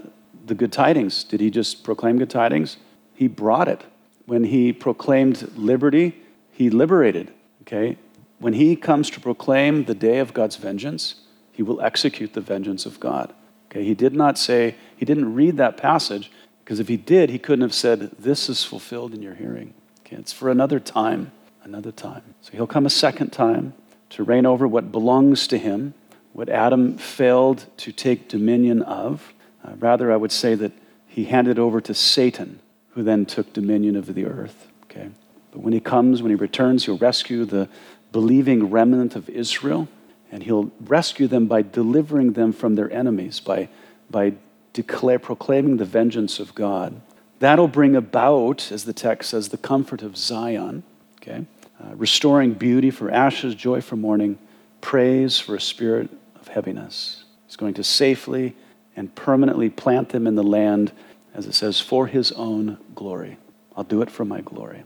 the 0.47 0.55
good 0.55 0.73
tidings. 0.73 1.25
Did 1.25 1.41
he 1.41 1.51
just 1.51 1.85
proclaim 1.85 2.19
good 2.19 2.31
tidings? 2.31 2.79
He 3.15 3.29
brought 3.29 3.69
it. 3.69 3.83
When 4.27 4.45
he 4.45 4.73
proclaimed 4.73 5.53
liberty, 5.57 6.23
he 6.51 6.71
liberated. 6.71 7.33
Okay? 7.67 7.97
When 8.39 8.53
he 8.53 8.77
comes 8.77 9.11
to 9.11 9.21
proclaim 9.21 9.85
the 9.85 9.95
day 9.95 10.19
of 10.19 10.35
God's 10.35 10.57
vengeance, 10.57 11.17
he 11.53 11.63
will 11.63 11.81
execute 11.81 12.35
the 12.35 12.41
vengeance 12.41 12.85
of 12.85 13.01
God. 13.01 13.33
Okay? 13.71 13.85
He 13.85 13.95
did 13.95 14.15
not 14.15 14.39
say, 14.39 14.75
he 14.97 15.05
didn't 15.05 15.35
read 15.35 15.57
that 15.57 15.77
passage, 15.77 16.31
because 16.65 16.81
if 16.81 16.89
he 16.89 16.97
did, 16.97 17.31
he 17.31 17.39
couldn't 17.39 17.63
have 17.63 17.75
said, 17.75 18.11
This 18.19 18.49
is 18.49 18.65
fulfilled 18.65 19.15
in 19.15 19.23
your 19.23 19.35
hearing. 19.35 19.75
Okay? 20.01 20.17
It's 20.17 20.33
for 20.33 20.51
another 20.51 20.79
time, 20.79 21.33
another 21.63 21.93
time. 21.93 22.23
So 22.43 22.53
he'll 22.53 22.67
come 22.67 22.87
a 22.87 22.91
second 22.91 23.31
time 23.31 23.75
to 24.11 24.23
reign 24.23 24.47
over 24.47 24.69
what 24.69 24.93
belongs 24.93 25.47
to 25.49 25.59
him, 25.59 25.95
what 26.33 26.49
Adam 26.49 26.99
failed 26.99 27.67
to 27.79 27.93
take 27.93 28.29
dominion 28.29 28.83
of. 28.83 29.33
Uh, 29.65 29.73
rather, 29.79 30.13
I 30.13 30.17
would 30.17 30.33
say 30.33 30.55
that 30.57 30.73
he 31.07 31.25
handed 31.25 31.59
over 31.59 31.81
to 31.81 31.95
Satan, 31.95 32.61
who 32.91 33.03
then 33.03 33.25
took 33.25 33.53
dominion 33.53 33.97
of 33.97 34.15
the 34.15 34.27
earth. 34.27 34.69
Okay? 34.85 35.11
But 35.55 35.63
when 35.63 35.73
he 35.73 35.79
comes, 35.79 36.21
when 36.21 36.31
he 36.31 36.37
returns, 36.37 36.85
he'll 36.85 36.99
rescue 36.99 37.45
the 37.45 37.69
believing 38.11 38.71
remnant 38.71 39.15
of 39.15 39.29
Israel, 39.29 39.87
and 40.33 40.43
he'll 40.43 40.73
rescue 40.81 41.29
them 41.29 41.47
by 41.47 41.63
delivering 41.63 42.33
them 42.33 42.53
from 42.53 42.75
their 42.75 42.91
enemies, 42.93 43.39
by, 43.39 43.69
by 44.11 44.35
declare, 44.73 45.21
proclaiming 45.21 45.77
the 45.77 45.85
vengeance 45.85 46.41
of 46.41 46.57
God. 46.57 47.01
That'll 47.39 47.69
bring 47.69 47.95
about, 47.95 48.73
as 48.73 48.85
the 48.85 48.93
text 48.93 49.31
says, 49.31 49.51
the 49.51 49.57
comfort 49.57 50.03
of 50.03 50.17
Zion, 50.17 50.83
okay? 51.23 51.47
Uh, 51.81 51.95
restoring 51.95 52.55
beauty 52.55 52.91
for 52.91 53.09
ashes, 53.11 53.55
joy 53.55 53.81
for 53.81 53.95
mourning, 53.95 54.39
praise 54.81 55.39
for 55.39 55.55
a 55.55 55.61
spirit 55.61 56.11
of 56.41 56.49
heaviness. 56.49 57.25
He's 57.47 57.57
going 57.57 57.75
to 57.75 57.85
safely 57.85 58.57
and 58.97 59.15
permanently 59.15 59.71
plant 59.71 60.09
them 60.09 60.27
in 60.27 60.35
the 60.35 60.43
land, 60.43 60.91
as 61.33 61.47
it 61.47 61.55
says, 61.55 61.81
for 61.81 62.09
his 62.09 62.33
own 62.33 62.79
glory. 62.97 63.37
I'll 63.77 63.85
do 63.85 64.03
it 64.03 64.11
for 64.11 64.25
my 64.25 64.41
glory. 64.41 64.83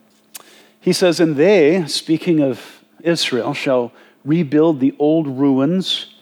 He 0.81 0.93
says, 0.93 1.21
And 1.21 1.37
they, 1.37 1.87
speaking 1.87 2.41
of 2.41 2.85
Israel, 3.01 3.55
shall 3.55 3.93
rebuild 4.25 4.81
the 4.81 4.95
old 4.99 5.27
ruins, 5.27 6.15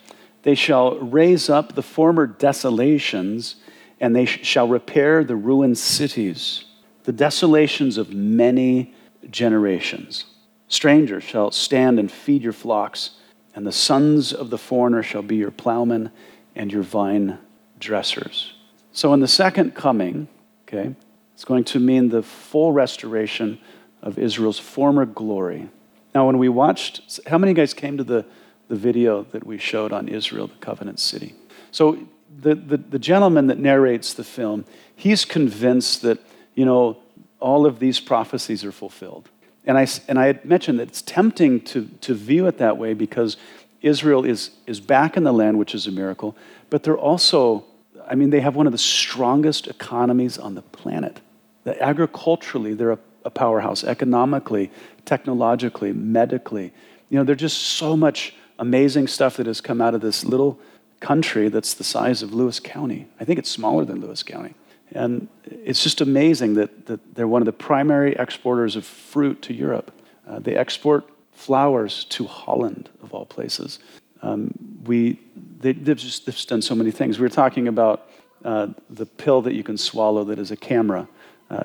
they 0.43 0.55
shall 0.55 0.99
raise 0.99 1.51
up 1.51 1.75
the 1.75 1.83
former 1.83 2.27
desolations, 2.27 3.57
and 3.99 4.15
they 4.15 4.25
shall 4.25 4.69
repair 4.69 5.25
the 5.25 5.35
ruined 5.35 5.79
cities, 5.79 6.65
the 7.03 7.13
desolations 7.13 7.99
of 7.99 8.13
many 8.13 8.95
generations. 9.31 10.27
Strangers 10.69 11.25
shall 11.25 11.51
stand 11.51 11.99
and 11.99 12.11
feed 12.11 12.43
your 12.43 12.53
flocks, 12.53 13.13
and 13.55 13.67
the 13.67 13.73
sons 13.73 14.33
of 14.33 14.51
the 14.51 14.59
foreigner 14.59 15.03
shall 15.03 15.23
be 15.23 15.37
your 15.37 15.51
plowmen 15.51 16.11
and 16.55 16.73
your 16.73 16.83
vine 16.83 17.39
dressers. 17.79 18.55
So, 18.93 19.13
in 19.15 19.21
the 19.21 19.29
second 19.29 19.75
coming, 19.75 20.29
okay, 20.67 20.95
it's 21.35 21.45
going 21.45 21.65
to 21.65 21.81
mean 21.81 22.09
the 22.09 22.23
full 22.23 22.73
restoration 22.73 23.59
of 24.03 24.19
Israel's 24.19 24.59
former 24.59 25.05
glory. 25.05 25.69
Now, 26.15 26.27
when 26.27 26.39
we 26.39 26.49
watched, 26.49 27.21
how 27.27 27.39
many 27.39 27.53
guys 27.53 27.75
came 27.75 27.99
to 27.99 28.05
the, 28.05 28.25
the 28.69 28.77
video 28.77 29.25
that 29.33 29.45
we 29.47 29.59
showed 29.59 29.93
on 29.93 30.09
Israel, 30.09 30.47
the 30.47 30.55
covenant 30.57 30.99
city? 31.01 31.35
So, 31.71 31.99
the, 32.39 32.55
the, 32.55 32.77
the 32.77 32.99
gentleman 32.99 33.47
that 33.47 33.59
narrates 33.59 34.13
the 34.13 34.25
film, 34.25 34.65
he's 34.95 35.25
convinced 35.25 36.03
that, 36.03 36.19
you 36.55 36.65
know, 36.65 36.99
all 37.41 37.67
of 37.67 37.79
these 37.79 38.01
prophecies 38.01 38.65
are 38.65 38.73
fulfilled. 38.73 39.29
And 39.65 39.77
I, 39.77 39.87
and 40.09 40.19
I 40.19 40.27
had 40.27 40.45
mentioned 40.45 40.79
that 40.79 40.89
it's 40.89 41.03
tempting 41.03 41.61
to, 41.63 41.89
to 42.03 42.15
view 42.15 42.47
it 42.47 42.59
that 42.59 42.79
way 42.79 42.95
because 42.95 43.37
Israel 43.83 44.25
is, 44.25 44.51
is 44.67 44.81
back 44.81 45.17
in 45.17 45.25
the 45.25 45.33
land, 45.33 45.59
which 45.59 45.75
is 45.75 45.87
a 45.87 45.91
miracle, 45.91 46.37
but 46.71 46.83
they're 46.83 46.99
also, 46.99 47.65
I 48.09 48.15
mean, 48.15 48.31
they 48.31 48.41
have 48.41 48.57
one 48.57 48.67
of 48.67 48.73
the 48.73 48.79
strongest 48.79 49.67
economies 49.67 50.39
on 50.39 50.55
the 50.55 50.63
planet. 50.63 51.21
That 51.65 51.79
agriculturally, 51.79 52.75
they're 52.75 52.93
a, 52.93 52.99
a 53.27 53.31
powerhouse, 53.31 53.85
economically, 53.85 54.71
technologically, 55.05 55.93
medically. 55.93 56.73
You 57.11 57.19
know, 57.19 57.25
there's 57.25 57.41
just 57.41 57.59
so 57.59 57.97
much 57.97 58.35
amazing 58.59 59.09
stuff 59.09 59.37
that 59.37 59.47
has 59.47 59.61
come 59.61 59.81
out 59.83 59.95
of 59.95 60.01
this 60.01 60.25
little 60.25 60.59
country 61.01 61.49
that's 61.49 61.75
the 61.75 61.85
size 61.85 62.23
of 62.23 62.33
Lewis 62.33 62.61
County. 62.61 63.07
I 63.21 63.25
think 63.25 63.39
it's 63.39 63.51
smaller 63.51 63.85
than 63.85 64.01
Lewis 64.01 64.23
County. 64.23 64.55
And 64.93 65.29
it's 65.45 65.83
just 65.83 66.01
amazing 66.01 66.55
that, 66.55 66.87
that 66.87 67.15
they're 67.15 67.29
one 67.29 67.43
of 67.43 67.47
the 67.47 67.53
primary 67.53 68.15
exporters 68.15 68.77
of 68.77 68.85
fruit 68.85 69.43
to 69.43 69.53
Europe. 69.53 69.93
Uh, 70.27 70.39
they 70.39 70.57
export 70.57 71.05
flowers 71.33 72.05
to 72.05 72.27
Holland, 72.27 72.89
of 73.03 73.13
all 73.13 73.27
places. 73.27 73.79
Um, 74.23 74.53
we, 74.85 75.21
they, 75.61 75.73
have 75.73 75.99
just, 75.99 76.25
they've 76.25 76.47
done 76.47 76.63
so 76.63 76.75
many 76.75 76.93
things. 76.93 77.19
We 77.19 77.25
were 77.25 77.29
talking 77.29 77.69
about 77.69 78.09
uh, 78.45 78.69
the 78.89 79.07
pill 79.07 79.43
that 79.43 79.55
you 79.55 79.65
can 79.65 79.77
swallow 79.77 80.25
that 80.25 80.39
is 80.39 80.51
a 80.51 80.57
camera, 80.57 81.09
uh, 81.51 81.65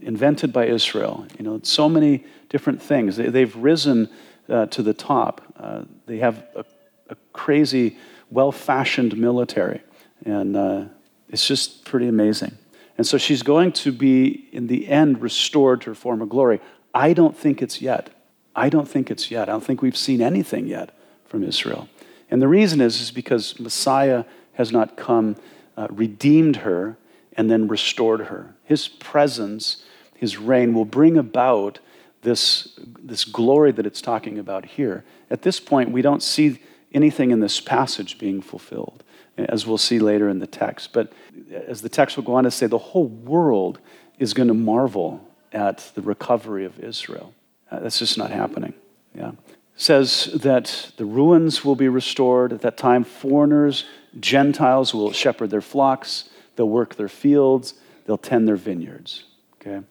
invented 0.00 0.52
by 0.52 0.66
Israel. 0.66 1.26
You 1.38 1.44
know, 1.44 1.60
so 1.62 1.88
many 1.88 2.24
different 2.48 2.82
things. 2.82 3.16
They, 3.16 3.40
have 3.40 3.56
risen 3.56 4.08
uh, 4.48 4.66
to 4.66 4.82
the 4.82 4.94
top. 4.94 5.40
Uh, 5.56 5.82
they 6.06 6.18
have 6.18 6.44
a, 6.54 6.64
a 7.08 7.16
crazy, 7.32 7.96
well 8.30 8.52
fashioned 8.52 9.16
military. 9.16 9.80
And 10.24 10.56
uh, 10.56 10.84
it's 11.28 11.46
just 11.46 11.84
pretty 11.84 12.08
amazing. 12.08 12.56
And 12.98 13.06
so 13.06 13.18
she's 13.18 13.42
going 13.42 13.72
to 13.72 13.92
be, 13.92 14.48
in 14.52 14.66
the 14.66 14.88
end, 14.88 15.22
restored 15.22 15.80
to 15.82 15.90
her 15.90 15.94
former 15.94 16.26
glory. 16.26 16.60
I 16.94 17.14
don't 17.14 17.36
think 17.36 17.62
it's 17.62 17.80
yet. 17.80 18.10
I 18.54 18.68
don't 18.68 18.86
think 18.86 19.10
it's 19.10 19.30
yet. 19.30 19.48
I 19.48 19.52
don't 19.52 19.64
think 19.64 19.80
we've 19.80 19.96
seen 19.96 20.20
anything 20.20 20.66
yet 20.66 20.94
from 21.24 21.42
Israel. 21.42 21.88
And 22.30 22.42
the 22.42 22.48
reason 22.48 22.80
is, 22.80 23.00
is 23.00 23.10
because 23.10 23.58
Messiah 23.58 24.24
has 24.54 24.72
not 24.72 24.96
come, 24.96 25.36
uh, 25.76 25.86
redeemed 25.90 26.56
her, 26.56 26.98
and 27.34 27.50
then 27.50 27.66
restored 27.66 28.26
her. 28.26 28.54
His 28.72 28.88
presence, 28.88 29.84
his 30.14 30.38
reign 30.38 30.72
will 30.72 30.86
bring 30.86 31.18
about 31.18 31.78
this, 32.22 32.78
this 32.78 33.26
glory 33.26 33.70
that 33.70 33.84
it's 33.84 34.00
talking 34.00 34.38
about 34.38 34.64
here. 34.64 35.04
At 35.28 35.42
this 35.42 35.60
point, 35.60 35.90
we 35.90 36.00
don't 36.00 36.22
see 36.22 36.58
anything 36.94 37.32
in 37.32 37.40
this 37.40 37.60
passage 37.60 38.18
being 38.18 38.40
fulfilled, 38.40 39.04
as 39.36 39.66
we'll 39.66 39.76
see 39.76 39.98
later 39.98 40.26
in 40.30 40.38
the 40.38 40.46
text. 40.46 40.94
But 40.94 41.12
as 41.52 41.82
the 41.82 41.90
text 41.90 42.16
will 42.16 42.24
go 42.24 42.34
on 42.36 42.44
to 42.44 42.50
say, 42.50 42.66
the 42.66 42.78
whole 42.78 43.08
world 43.08 43.78
is 44.18 44.32
going 44.32 44.48
to 44.48 44.54
marvel 44.54 45.20
at 45.52 45.92
the 45.94 46.00
recovery 46.00 46.64
of 46.64 46.80
Israel. 46.80 47.34
Uh, 47.70 47.80
that's 47.80 47.98
just 47.98 48.16
not 48.16 48.30
happening. 48.30 48.72
Yeah. 49.14 49.32
says 49.76 50.30
that 50.32 50.92
the 50.96 51.04
ruins 51.04 51.62
will 51.62 51.76
be 51.76 51.88
restored. 51.88 52.54
At 52.54 52.62
that 52.62 52.78
time, 52.78 53.04
foreigners, 53.04 53.84
Gentiles 54.18 54.94
will 54.94 55.12
shepherd 55.12 55.50
their 55.50 55.60
flocks, 55.60 56.30
they'll 56.56 56.70
work 56.80 56.94
their 56.94 57.10
fields, 57.10 57.74
they'll 58.04 58.18
tend 58.18 58.46
their 58.46 58.56
vineyards. 58.56 59.24
Okay? 59.60 59.82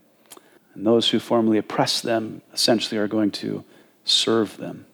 And 0.73 0.87
those 0.87 1.09
who 1.09 1.19
formerly 1.19 1.57
oppressed 1.57 2.03
them 2.03 2.41
essentially 2.53 2.97
are 2.97 3.07
going 3.07 3.31
to 3.31 3.63
serve 4.03 4.57
them. 4.57 4.85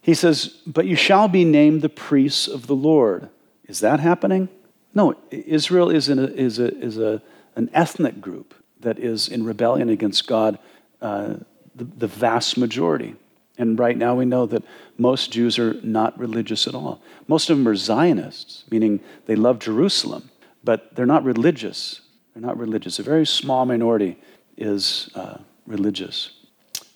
He 0.00 0.14
says, 0.14 0.58
But 0.66 0.86
you 0.86 0.96
shall 0.96 1.28
be 1.28 1.44
named 1.44 1.82
the 1.82 1.88
priests 1.88 2.48
of 2.48 2.66
the 2.66 2.76
Lord. 2.76 3.28
Is 3.66 3.80
that 3.80 4.00
happening? 4.00 4.48
No, 4.94 5.16
Israel 5.30 5.90
is, 5.90 6.08
a, 6.08 6.32
is, 6.34 6.58
a, 6.58 6.76
is 6.78 6.98
a, 6.98 7.22
an 7.56 7.70
ethnic 7.72 8.20
group 8.20 8.54
that 8.80 8.98
is 8.98 9.28
in 9.28 9.44
rebellion 9.44 9.88
against 9.88 10.26
God, 10.26 10.58
uh, 11.00 11.34
the, 11.74 11.84
the 11.84 12.06
vast 12.06 12.56
majority. 12.56 13.16
And 13.56 13.78
right 13.78 13.96
now 13.96 14.14
we 14.14 14.24
know 14.24 14.46
that 14.46 14.64
most 14.98 15.32
Jews 15.32 15.58
are 15.58 15.74
not 15.82 16.18
religious 16.18 16.66
at 16.66 16.74
all. 16.74 17.02
Most 17.26 17.50
of 17.50 17.56
them 17.56 17.66
are 17.68 17.76
Zionists, 17.76 18.64
meaning 18.70 19.00
they 19.26 19.36
love 19.36 19.58
Jerusalem, 19.58 20.30
but 20.62 20.94
they're 20.94 21.06
not 21.06 21.24
religious. 21.24 22.00
They're 22.34 22.42
not 22.42 22.58
religious. 22.58 22.98
A 22.98 23.04
very 23.04 23.26
small 23.26 23.64
minority 23.64 24.18
is 24.56 25.08
uh, 25.14 25.38
religious. 25.66 26.32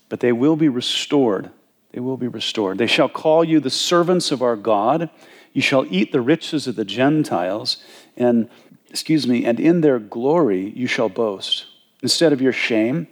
But 0.08 0.20
they 0.20 0.32
will 0.32 0.56
be 0.56 0.68
restored. 0.68 1.50
They 1.92 2.00
will 2.00 2.16
be 2.16 2.28
restored. 2.28 2.78
They 2.78 2.86
shall 2.86 3.08
call 3.08 3.44
you 3.44 3.60
the 3.60 3.70
servants 3.70 4.30
of 4.30 4.42
our 4.42 4.56
God. 4.56 5.10
You 5.52 5.62
shall 5.62 5.86
eat 5.90 6.12
the 6.12 6.20
riches 6.20 6.66
of 6.66 6.76
the 6.76 6.84
Gentiles, 6.84 7.78
and, 8.16 8.48
excuse 8.90 9.26
me, 9.26 9.44
and 9.44 9.58
in 9.58 9.80
their 9.80 9.98
glory 9.98 10.70
you 10.70 10.86
shall 10.86 11.08
boast. 11.08 11.66
Instead 12.02 12.32
of 12.32 12.40
your 12.40 12.52
shame, 12.52 13.06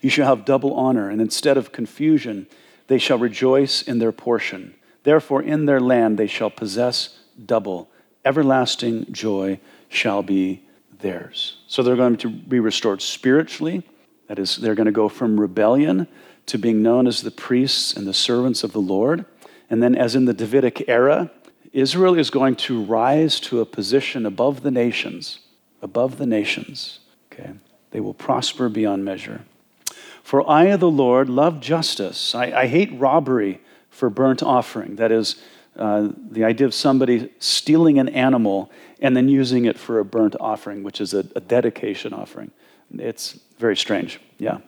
you 0.00 0.10
shall 0.10 0.26
have 0.26 0.44
double 0.44 0.74
honor, 0.74 1.10
and 1.10 1.20
instead 1.20 1.56
of 1.56 1.72
confusion, 1.72 2.46
they 2.86 2.98
shall 2.98 3.18
rejoice 3.18 3.82
in 3.82 3.98
their 3.98 4.12
portion. 4.12 4.74
Therefore, 5.02 5.42
in 5.42 5.66
their 5.66 5.80
land 5.80 6.18
they 6.18 6.26
shall 6.26 6.50
possess 6.50 7.18
double. 7.44 7.90
Everlasting 8.24 9.12
joy 9.12 9.60
shall 9.88 10.22
be 10.22 10.65
theirs. 11.00 11.58
So 11.66 11.82
they're 11.82 11.96
going 11.96 12.16
to 12.18 12.30
be 12.30 12.60
restored 12.60 13.02
spiritually. 13.02 13.82
That 14.28 14.38
is, 14.38 14.56
they're 14.56 14.74
going 14.74 14.86
to 14.86 14.92
go 14.92 15.08
from 15.08 15.38
rebellion 15.38 16.08
to 16.46 16.58
being 16.58 16.82
known 16.82 17.06
as 17.06 17.22
the 17.22 17.30
priests 17.30 17.94
and 17.94 18.06
the 18.06 18.14
servants 18.14 18.64
of 18.64 18.72
the 18.72 18.80
Lord. 18.80 19.24
And 19.68 19.82
then, 19.82 19.96
as 19.96 20.14
in 20.14 20.24
the 20.24 20.34
Davidic 20.34 20.88
era, 20.88 21.30
Israel 21.72 22.14
is 22.14 22.30
going 22.30 22.56
to 22.56 22.82
rise 22.82 23.40
to 23.40 23.60
a 23.60 23.66
position 23.66 24.24
above 24.24 24.62
the 24.62 24.70
nations, 24.70 25.40
above 25.82 26.18
the 26.18 26.26
nations. 26.26 27.00
Okay? 27.32 27.52
They 27.90 28.00
will 28.00 28.14
prosper 28.14 28.68
beyond 28.68 29.04
measure. 29.04 29.44
For 30.22 30.48
I, 30.48 30.74
the 30.76 30.90
Lord, 30.90 31.28
love 31.28 31.60
justice. 31.60 32.34
I, 32.34 32.46
I 32.62 32.66
hate 32.66 32.90
robbery 32.98 33.60
for 33.90 34.10
burnt 34.10 34.42
offering. 34.42 34.96
That 34.96 35.12
is, 35.12 35.36
uh, 35.78 36.08
the 36.30 36.44
idea 36.44 36.66
of 36.66 36.74
somebody 36.74 37.30
stealing 37.38 37.98
an 37.98 38.08
animal 38.08 38.70
and 39.00 39.16
then 39.16 39.28
using 39.28 39.64
it 39.64 39.78
for 39.78 39.98
a 39.98 40.04
burnt 40.04 40.36
offering, 40.40 40.82
which 40.82 41.00
is 41.00 41.14
a, 41.14 41.20
a 41.34 41.40
dedication 41.40 42.12
offering. 42.12 42.50
It's 42.92 43.38
very 43.58 43.76
strange. 43.76 44.20
Yeah. 44.38 44.58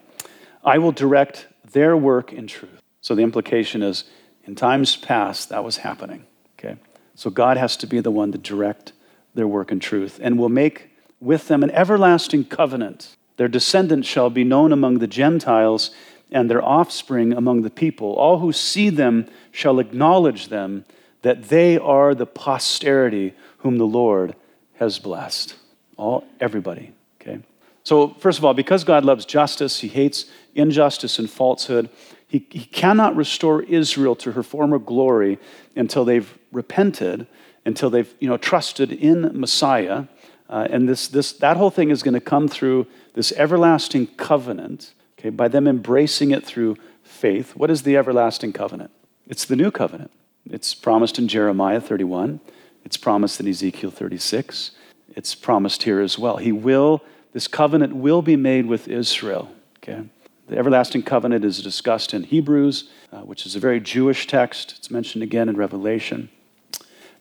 I 0.63 0.77
will 0.77 0.91
direct 0.91 1.47
their 1.71 1.95
work 1.95 2.33
in 2.33 2.47
truth. 2.47 2.81
So 3.01 3.15
the 3.15 3.23
implication 3.23 3.81
is 3.81 4.03
in 4.45 4.55
times 4.55 4.95
past, 4.95 5.49
that 5.49 5.63
was 5.63 5.77
happening. 5.77 6.25
Okay? 6.57 6.77
So 7.15 7.29
God 7.29 7.57
has 7.57 7.77
to 7.77 7.87
be 7.87 7.99
the 7.99 8.11
one 8.11 8.31
to 8.31 8.37
direct 8.37 8.93
their 9.33 9.47
work 9.47 9.71
in 9.71 9.79
truth 9.79 10.19
and 10.21 10.37
will 10.37 10.49
make 10.49 10.89
with 11.19 11.47
them 11.47 11.63
an 11.63 11.71
everlasting 11.71 12.45
covenant 12.45 13.15
their 13.39 13.47
descendants 13.47 14.05
shall 14.05 14.29
be 14.29 14.43
known 14.43 14.73
among 14.73 14.99
the 14.99 15.07
Gentiles, 15.07 15.91
and 16.29 16.49
their 16.49 16.61
offspring 16.61 17.31
among 17.31 17.61
the 17.61 17.69
people. 17.69 18.11
All 18.15 18.39
who 18.39 18.51
see 18.51 18.89
them 18.89 19.29
shall 19.49 19.79
acknowledge 19.79 20.49
them, 20.49 20.83
that 21.21 21.49
they 21.49 21.77
are 21.77 22.15
the 22.15 22.25
posterity 22.25 23.33
whom 23.59 23.77
the 23.77 23.85
Lord 23.85 24.35
has 24.75 24.99
blessed. 24.99 25.55
All, 25.97 26.25
everybody, 26.39 26.93
okay? 27.19 27.39
So, 27.83 28.09
first 28.19 28.39
of 28.39 28.45
all, 28.45 28.53
because 28.53 28.83
God 28.83 29.03
loves 29.03 29.25
justice, 29.25 29.79
he 29.79 29.87
hates 29.87 30.25
injustice 30.55 31.19
and 31.19 31.29
falsehood. 31.29 31.89
He, 32.27 32.45
he 32.49 32.65
cannot 32.65 33.15
restore 33.15 33.63
Israel 33.63 34.15
to 34.17 34.33
her 34.33 34.43
former 34.43 34.79
glory 34.79 35.39
until 35.75 36.05
they've 36.05 36.37
repented, 36.51 37.27
until 37.65 37.89
they've 37.89 38.13
you 38.19 38.29
know, 38.29 38.37
trusted 38.37 38.91
in 38.91 39.39
Messiah. 39.39 40.05
Uh, 40.49 40.67
and 40.69 40.87
this, 40.87 41.07
this, 41.07 41.33
that 41.33 41.57
whole 41.57 41.69
thing 41.69 41.89
is 41.89 42.03
going 42.03 42.13
to 42.13 42.21
come 42.21 42.47
through 42.47 42.87
this 43.13 43.31
everlasting 43.33 44.07
covenant, 44.15 44.93
okay, 45.17 45.29
by 45.29 45.47
them 45.47 45.67
embracing 45.67 46.31
it 46.31 46.45
through 46.45 46.77
faith. 47.03 47.55
What 47.55 47.69
is 47.69 47.83
the 47.83 47.97
everlasting 47.97 48.53
covenant? 48.53 48.91
It's 49.27 49.45
the 49.45 49.55
new 49.55 49.71
covenant. 49.71 50.11
It's 50.49 50.73
promised 50.73 51.19
in 51.19 51.27
Jeremiah 51.27 51.79
31, 51.79 52.39
it's 52.83 52.97
promised 52.97 53.39
in 53.39 53.47
Ezekiel 53.47 53.91
36, 53.91 54.71
it's 55.15 55.35
promised 55.35 55.83
here 55.83 56.01
as 56.01 56.17
well. 56.17 56.37
He 56.37 56.51
will, 56.51 57.03
this 57.33 57.47
covenant 57.47 57.95
will 57.95 58.21
be 58.21 58.35
made 58.35 58.65
with 58.65 58.87
Israel, 58.87 59.49
okay? 59.77 60.03
The 60.47 60.57
everlasting 60.57 61.03
covenant 61.03 61.45
is 61.45 61.61
discussed 61.61 62.13
in 62.13 62.23
Hebrews, 62.23 62.89
uh, 63.13 63.19
which 63.19 63.45
is 63.45 63.55
a 63.55 63.59
very 63.59 63.79
Jewish 63.79 64.25
text. 64.25 64.73
It's 64.77 64.89
mentioned 64.89 65.23
again 65.23 65.47
in 65.47 65.55
Revelation. 65.55 66.29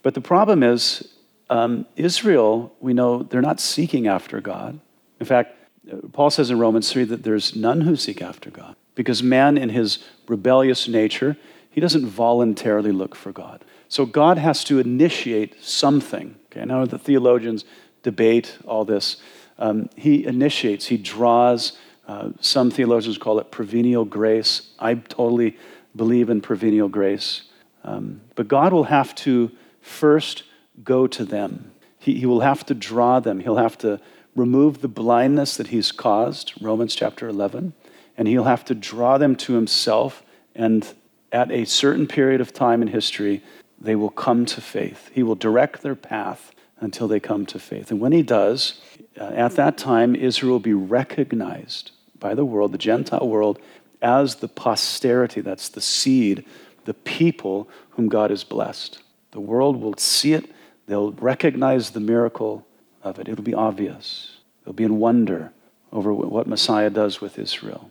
But 0.02 0.14
the 0.14 0.22
problem 0.22 0.62
is, 0.62 1.06
um, 1.50 1.84
Israel, 1.96 2.74
we 2.80 2.94
know 2.94 3.22
they're 3.22 3.42
not 3.42 3.60
seeking 3.60 4.06
after 4.06 4.40
God. 4.40 4.80
In 5.20 5.26
fact, 5.26 5.54
Paul 6.12 6.30
says 6.30 6.50
in 6.50 6.58
Romans 6.58 6.90
3 6.90 7.04
that 7.04 7.22
there's 7.22 7.54
none 7.54 7.82
who 7.82 7.96
seek 7.96 8.22
after 8.22 8.50
God 8.50 8.76
because 8.94 9.22
man, 9.22 9.56
in 9.56 9.68
his 9.68 9.98
rebellious 10.26 10.88
nature, 10.88 11.36
he 11.70 11.80
doesn't 11.80 12.06
voluntarily 12.06 12.92
look 12.92 13.14
for 13.14 13.32
God. 13.32 13.64
So 13.88 14.04
God 14.04 14.38
has 14.38 14.64
to 14.64 14.78
initiate 14.78 15.62
something. 15.62 16.36
Okay, 16.46 16.64
now 16.64 16.84
the 16.84 16.98
theologians 16.98 17.64
debate 18.02 18.58
all 18.66 18.84
this. 18.84 19.16
Um, 19.58 19.88
he 19.96 20.24
initiates, 20.24 20.86
he 20.86 20.96
draws. 20.96 21.76
Uh, 22.06 22.30
some 22.40 22.70
theologians 22.70 23.18
call 23.18 23.38
it 23.38 23.50
prevenient 23.50 24.10
grace. 24.10 24.70
I 24.78 24.94
totally 24.94 25.56
believe 25.94 26.30
in 26.30 26.40
prevenient 26.40 26.92
grace. 26.92 27.42
Um, 27.84 28.20
but 28.34 28.48
God 28.48 28.72
will 28.72 28.84
have 28.84 29.14
to 29.16 29.50
first 29.80 30.44
go 30.82 31.06
to 31.06 31.24
them. 31.24 31.72
He, 31.98 32.14
he 32.20 32.26
will 32.26 32.40
have 32.40 32.64
to 32.66 32.74
draw 32.74 33.20
them. 33.20 33.40
He'll 33.40 33.56
have 33.56 33.78
to 33.78 34.00
remove 34.36 34.80
the 34.80 34.88
blindness 34.88 35.56
that 35.56 35.68
he's 35.68 35.90
caused, 35.90 36.54
Romans 36.60 36.94
chapter 36.94 37.28
11, 37.28 37.72
and 38.16 38.28
he'll 38.28 38.44
have 38.44 38.64
to 38.66 38.74
draw 38.74 39.18
them 39.18 39.34
to 39.36 39.54
himself. 39.54 40.22
And 40.54 40.86
at 41.32 41.50
a 41.50 41.64
certain 41.64 42.06
period 42.06 42.40
of 42.40 42.52
time 42.52 42.82
in 42.82 42.88
history, 42.88 43.42
they 43.80 43.94
will 43.94 44.10
come 44.10 44.46
to 44.46 44.60
faith. 44.60 45.10
He 45.12 45.22
will 45.22 45.34
direct 45.34 45.82
their 45.82 45.94
path 45.94 46.52
until 46.80 47.08
they 47.08 47.20
come 47.20 47.46
to 47.46 47.58
faith. 47.58 47.90
And 47.90 48.00
when 48.00 48.12
he 48.12 48.22
does, 48.22 48.80
uh, 49.20 49.24
at 49.24 49.56
that 49.56 49.76
time, 49.78 50.14
Israel 50.14 50.52
will 50.52 50.60
be 50.60 50.74
recognized 50.74 51.92
by 52.18 52.34
the 52.34 52.44
world, 52.44 52.72
the 52.72 52.78
Gentile 52.78 53.28
world, 53.28 53.58
as 54.00 54.36
the 54.36 54.48
posterity, 54.48 55.40
that's 55.40 55.68
the 55.68 55.80
seed, 55.80 56.44
the 56.84 56.94
people 56.94 57.68
whom 57.90 58.08
God 58.08 58.30
has 58.30 58.44
blessed. 58.44 59.00
The 59.32 59.40
world 59.40 59.80
will 59.80 59.96
see 59.96 60.32
it, 60.32 60.50
they'll 60.86 61.12
recognize 61.12 61.90
the 61.90 62.00
miracle, 62.00 62.64
of 63.02 63.18
it. 63.18 63.28
It'll 63.28 63.44
be 63.44 63.54
obvious. 63.54 64.38
They'll 64.64 64.74
be 64.74 64.84
in 64.84 64.98
wonder 64.98 65.52
over 65.92 66.12
what 66.12 66.46
Messiah 66.46 66.90
does 66.90 67.20
with 67.20 67.38
Israel. 67.38 67.90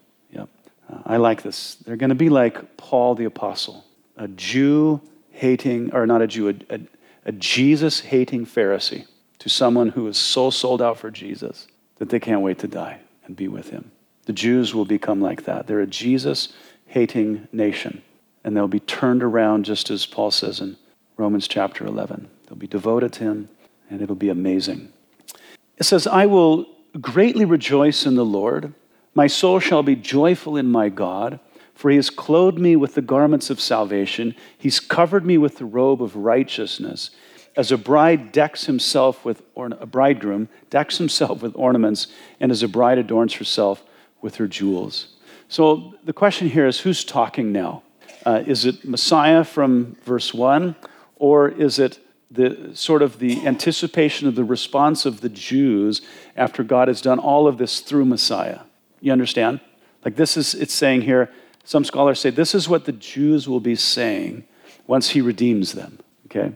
Uh, 0.92 1.00
I 1.06 1.18
like 1.18 1.44
this. 1.44 1.76
They're 1.76 1.96
going 1.96 2.10
to 2.10 2.16
be 2.16 2.30
like 2.30 2.78
Paul 2.78 3.16
the 3.16 3.26
Apostle, 3.26 3.86
a 4.16 4.28
Jew 4.28 5.02
hating, 5.32 5.94
or 5.94 6.06
not 6.06 6.22
a 6.22 6.28
Jew, 6.28 6.50
a, 6.50 6.54
a, 6.70 6.80
a 7.26 7.32
Jesus 7.32 8.00
hating 8.00 8.46
Pharisee 8.46 9.06
to 9.40 9.50
someone 9.50 9.90
who 9.90 10.08
is 10.08 10.18
so 10.18 10.50
sold 10.50 10.82
out 10.82 10.98
for 10.98 11.12
Jesus 11.12 11.68
that 11.98 12.10
they 12.10 12.20
can't 12.20 12.42
wait 12.42 12.60
to 12.60 12.68
die 12.68 13.00
and 13.26 13.36
be 13.36 13.48
with 13.48 13.70
him. 13.70 13.92
The 14.26 14.34
Jews 14.34 14.74
will 14.74 14.86
become 14.86 15.22
like 15.22 15.44
that. 15.46 15.68
They're 15.68 15.80
a 15.80 15.88
Jesus 15.88 16.54
hating 16.86 17.48
nation, 17.52 18.02
and 18.44 18.56
they'll 18.56 18.68
be 18.68 18.80
turned 18.80 19.24
around 19.24 19.66
just 19.66 19.90
as 19.90 20.06
Paul 20.06 20.32
says 20.32 20.60
in 20.60 20.78
Romans 21.18 21.48
chapter 21.48 21.86
11. 21.86 22.28
They'll 22.46 22.58
be 22.58 22.68
devoted 22.68 23.14
to 23.14 23.24
him, 23.24 23.50
and 23.90 24.02
it'll 24.02 24.16
be 24.16 24.30
amazing. 24.30 24.92
It 25.78 25.84
says, 25.84 26.08
I 26.08 26.26
will 26.26 26.66
greatly 27.00 27.46
rejoice 27.46 28.06
in 28.06 28.16
the 28.16 28.26
Lord. 28.26 28.74
My 29.18 29.26
soul 29.26 29.60
shall 29.60 29.82
be 29.82 29.96
joyful 29.96 30.58
in 30.58 30.70
my 30.70 30.90
God, 30.90 31.40
for 31.74 31.90
he 31.90 31.96
has 31.96 32.12
clothed 32.12 32.60
me 32.60 32.76
with 32.76 32.94
the 32.94 33.02
garments 33.02 33.50
of 33.50 33.60
salvation. 33.60 34.36
He's 34.56 34.80
covered 34.80 35.26
me 35.26 35.40
with 35.40 35.58
the 35.58 35.66
robe 35.66 36.04
of 36.04 36.16
righteousness. 36.16 37.10
As 37.56 37.72
a 37.72 37.80
bride 37.80 38.32
decks 38.32 38.68
himself 38.68 39.26
with, 39.26 39.42
a 39.56 39.88
bridegroom 39.88 40.50
decks 40.70 41.00
himself 41.00 41.42
with 41.42 41.54
ornaments, 41.56 42.06
and 42.40 42.52
as 42.52 42.62
a 42.62 42.68
bride 42.68 43.00
adorns 43.00 43.34
herself 43.34 43.84
with 44.22 44.36
her 44.36 44.48
jewels. 44.48 45.16
So 45.50 45.96
the 46.04 46.14
question 46.14 46.48
here 46.48 46.68
is 46.68 46.82
who's 46.82 47.04
talking 47.04 47.52
now? 47.52 47.82
Uh, 48.24 48.44
is 48.46 48.66
it 48.66 48.86
Messiah 48.86 49.44
from 49.44 49.98
verse 50.06 50.32
1, 50.32 50.76
or 51.16 51.50
is 51.50 51.80
it 51.80 51.98
the 52.30 52.70
sort 52.76 53.02
of 53.02 53.18
the 53.18 53.48
anticipation 53.48 54.28
of 54.28 54.36
the 54.36 54.44
response 54.44 55.08
of 55.08 55.22
the 55.22 55.30
Jews 55.30 56.04
after 56.36 56.62
God 56.62 56.88
has 56.88 57.02
done 57.02 57.18
all 57.18 57.48
of 57.48 57.58
this 57.58 57.80
through 57.80 58.06
Messiah. 58.06 58.60
You 59.02 59.12
understand? 59.12 59.60
Like 60.04 60.16
this 60.16 60.38
is 60.38 60.54
it's 60.54 60.74
saying 60.74 61.02
here, 61.02 61.30
some 61.64 61.84
scholars 61.84 62.20
say 62.20 62.30
this 62.30 62.56
is 62.56 62.70
what 62.70 62.86
the 62.86 62.92
Jews 62.92 63.48
will 63.48 63.60
be 63.60 63.76
saying 63.76 64.46
once 64.86 65.10
he 65.10 65.22
redeems 65.22 65.74
them, 65.74 66.00
okay? 66.26 66.54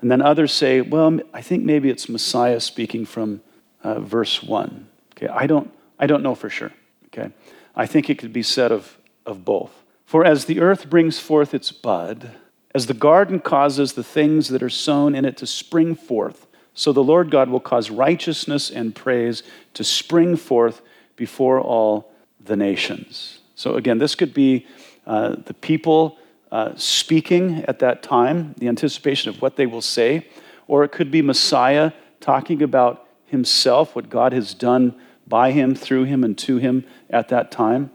And 0.00 0.10
then 0.10 0.22
others 0.22 0.52
say, 0.52 0.80
well, 0.80 1.20
I 1.32 1.42
think 1.42 1.64
maybe 1.64 1.90
it's 1.90 2.08
Messiah 2.08 2.58
speaking 2.58 3.04
from 3.04 3.42
uh, 3.82 4.00
verse 4.00 4.42
1. 4.42 4.88
Okay, 5.16 5.28
I 5.28 5.46
don't 5.46 5.70
I 5.98 6.06
don't 6.06 6.22
know 6.22 6.34
for 6.34 6.50
sure, 6.50 6.72
okay? 7.06 7.32
I 7.76 7.86
think 7.86 8.10
it 8.10 8.18
could 8.18 8.32
be 8.32 8.42
said 8.42 8.72
of 8.72 8.98
of 9.26 9.44
both. 9.44 9.84
For 10.04 10.24
as 10.24 10.46
the 10.46 10.60
earth 10.60 10.90
brings 10.90 11.20
forth 11.20 11.54
its 11.54 11.70
bud, 11.70 12.32
as 12.74 12.86
the 12.86 12.94
garden 12.94 13.38
causes 13.38 13.92
the 13.92 14.02
things 14.02 14.48
that 14.48 14.62
are 14.62 14.70
sown 14.70 15.14
in 15.14 15.24
it 15.24 15.36
to 15.36 15.46
spring 15.46 15.94
forth, 15.94 16.46
so 16.74 16.92
the 16.92 17.04
Lord 17.04 17.30
God 17.30 17.48
will 17.48 17.60
cause 17.60 17.90
righteousness 17.90 18.70
and 18.70 18.94
praise 18.94 19.42
to 19.74 19.84
spring 19.84 20.36
forth 20.36 20.82
before 21.20 21.60
all 21.60 22.10
the 22.42 22.56
nations. 22.56 23.40
So, 23.54 23.74
again, 23.74 23.98
this 23.98 24.14
could 24.14 24.32
be 24.32 24.66
uh, 25.06 25.36
the 25.44 25.52
people 25.52 26.18
uh, 26.50 26.72
speaking 26.76 27.62
at 27.68 27.78
that 27.80 28.02
time, 28.02 28.54
the 28.56 28.68
anticipation 28.68 29.28
of 29.28 29.42
what 29.42 29.56
they 29.56 29.66
will 29.66 29.82
say, 29.82 30.26
or 30.66 30.82
it 30.82 30.92
could 30.92 31.10
be 31.10 31.20
Messiah 31.20 31.92
talking 32.20 32.62
about 32.62 33.06
himself, 33.26 33.94
what 33.94 34.08
God 34.08 34.32
has 34.32 34.54
done 34.54 34.94
by 35.26 35.52
him, 35.52 35.74
through 35.74 36.04
him, 36.04 36.24
and 36.24 36.38
to 36.38 36.56
him 36.56 36.84
at 37.10 37.28
that 37.28 37.50
time. 37.50 37.90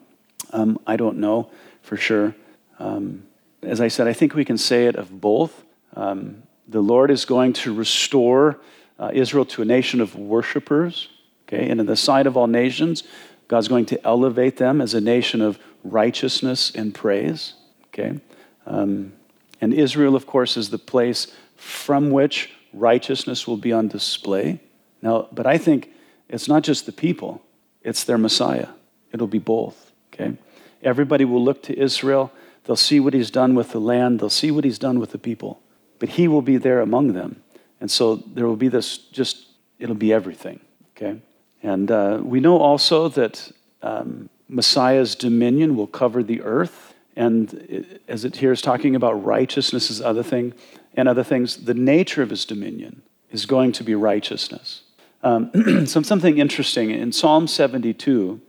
Um, 0.51 0.77
I 0.85 0.95
don't 0.95 1.17
know 1.17 1.49
for 1.81 1.97
sure. 1.97 2.35
Um, 2.77 3.23
as 3.63 3.81
I 3.81 3.88
said, 3.88 4.07
I 4.07 4.13
think 4.13 4.35
we 4.35 4.45
can 4.45 4.59
say 4.59 4.85
it 4.85 4.95
of 4.95 5.19
both. 5.19 5.63
Um, 5.95 6.43
the 6.67 6.81
Lord 6.81 7.09
is 7.09 7.25
going 7.25 7.53
to 7.53 7.73
restore 7.73 8.59
uh, 8.99 9.09
Israel 9.13 9.45
to 9.45 9.63
a 9.63 9.65
nation 9.65 9.99
of 9.99 10.15
worshipers, 10.15 11.09
okay? 11.47 11.69
And 11.69 11.79
in 11.79 11.86
the 11.86 11.95
sight 11.95 12.27
of 12.27 12.36
all 12.36 12.47
nations, 12.47 13.03
God's 13.47 13.67
going 13.67 13.86
to 13.88 14.05
elevate 14.05 14.58
them 14.58 14.81
as 14.81 14.93
a 14.93 15.01
nation 15.01 15.41
of 15.41 15.60
righteousness 15.84 16.71
and 16.73 16.93
praise, 16.93 17.53
okay? 17.88 18.19
Um, 18.65 19.13
and 19.62 19.73
Israel, 19.73 20.15
of 20.15 20.25
course, 20.25 20.58
is 20.58 20.69
the 20.69 20.77
place 20.77 21.34
from 21.55 22.12
which 22.12 22.51
righteousness 22.73 23.47
will 23.47 23.58
be 23.58 23.71
on 23.71 23.88
display. 23.88 24.60
Now, 25.01 25.27
but 25.31 25.45
I 25.45 25.58
think 25.58 25.91
it's 26.27 26.47
not 26.47 26.63
just 26.63 26.86
the 26.86 26.91
people, 26.91 27.41
it's 27.81 28.03
their 28.03 28.17
Messiah. 28.17 28.69
It'll 29.12 29.27
be 29.27 29.39
both, 29.39 29.91
okay? 30.13 30.38
Everybody 30.81 31.25
will 31.25 31.43
look 31.43 31.63
to 31.63 31.79
Israel 31.79 32.31
They'll 32.65 32.75
see 32.75 32.99
what 32.99 33.13
he's 33.13 33.31
done 33.31 33.55
with 33.55 33.71
the 33.71 33.79
land, 33.79 34.19
they'll 34.19 34.29
see 34.29 34.51
what 34.51 34.63
he's 34.63 34.79
done 34.79 34.99
with 34.99 35.12
the 35.12 35.17
people. 35.17 35.62
But 35.99 36.10
he 36.10 36.27
will 36.27 36.41
be 36.41 36.58
there 36.58 36.81
among 36.81 37.13
them. 37.13 37.41
And 37.79 37.89
so 37.89 38.15
there 38.15 38.47
will 38.47 38.55
be 38.55 38.67
this 38.67 38.97
just, 38.97 39.47
it'll 39.79 39.95
be 39.95 40.12
everything, 40.12 40.60
okay? 40.91 41.21
And 41.63 41.89
uh, 41.89 42.19
we 42.23 42.39
know 42.39 42.57
also 42.57 43.09
that 43.09 43.51
um, 43.81 44.29
Messiah's 44.47 45.15
dominion 45.15 45.75
will 45.75 45.87
cover 45.87 46.23
the 46.23 46.41
earth. 46.41 46.93
And 47.15 47.53
it, 47.53 48.01
as 48.07 48.25
it 48.25 48.35
here 48.37 48.51
is 48.51 48.61
talking 48.61 48.95
about 48.95 49.23
righteousness 49.23 49.89
is 49.89 50.01
other 50.01 50.23
thing 50.23 50.53
and 50.95 51.07
other 51.07 51.23
things, 51.23 51.65
the 51.65 51.73
nature 51.73 52.21
of 52.21 52.29
his 52.29 52.45
dominion 52.45 53.01
is 53.31 53.45
going 53.45 53.71
to 53.73 53.83
be 53.83 53.95
righteousness. 53.95 54.81
Um, 55.23 55.85
something 55.85 56.37
interesting 56.37 56.91
in 56.91 57.11
Psalm 57.11 57.47
72, 57.47 58.39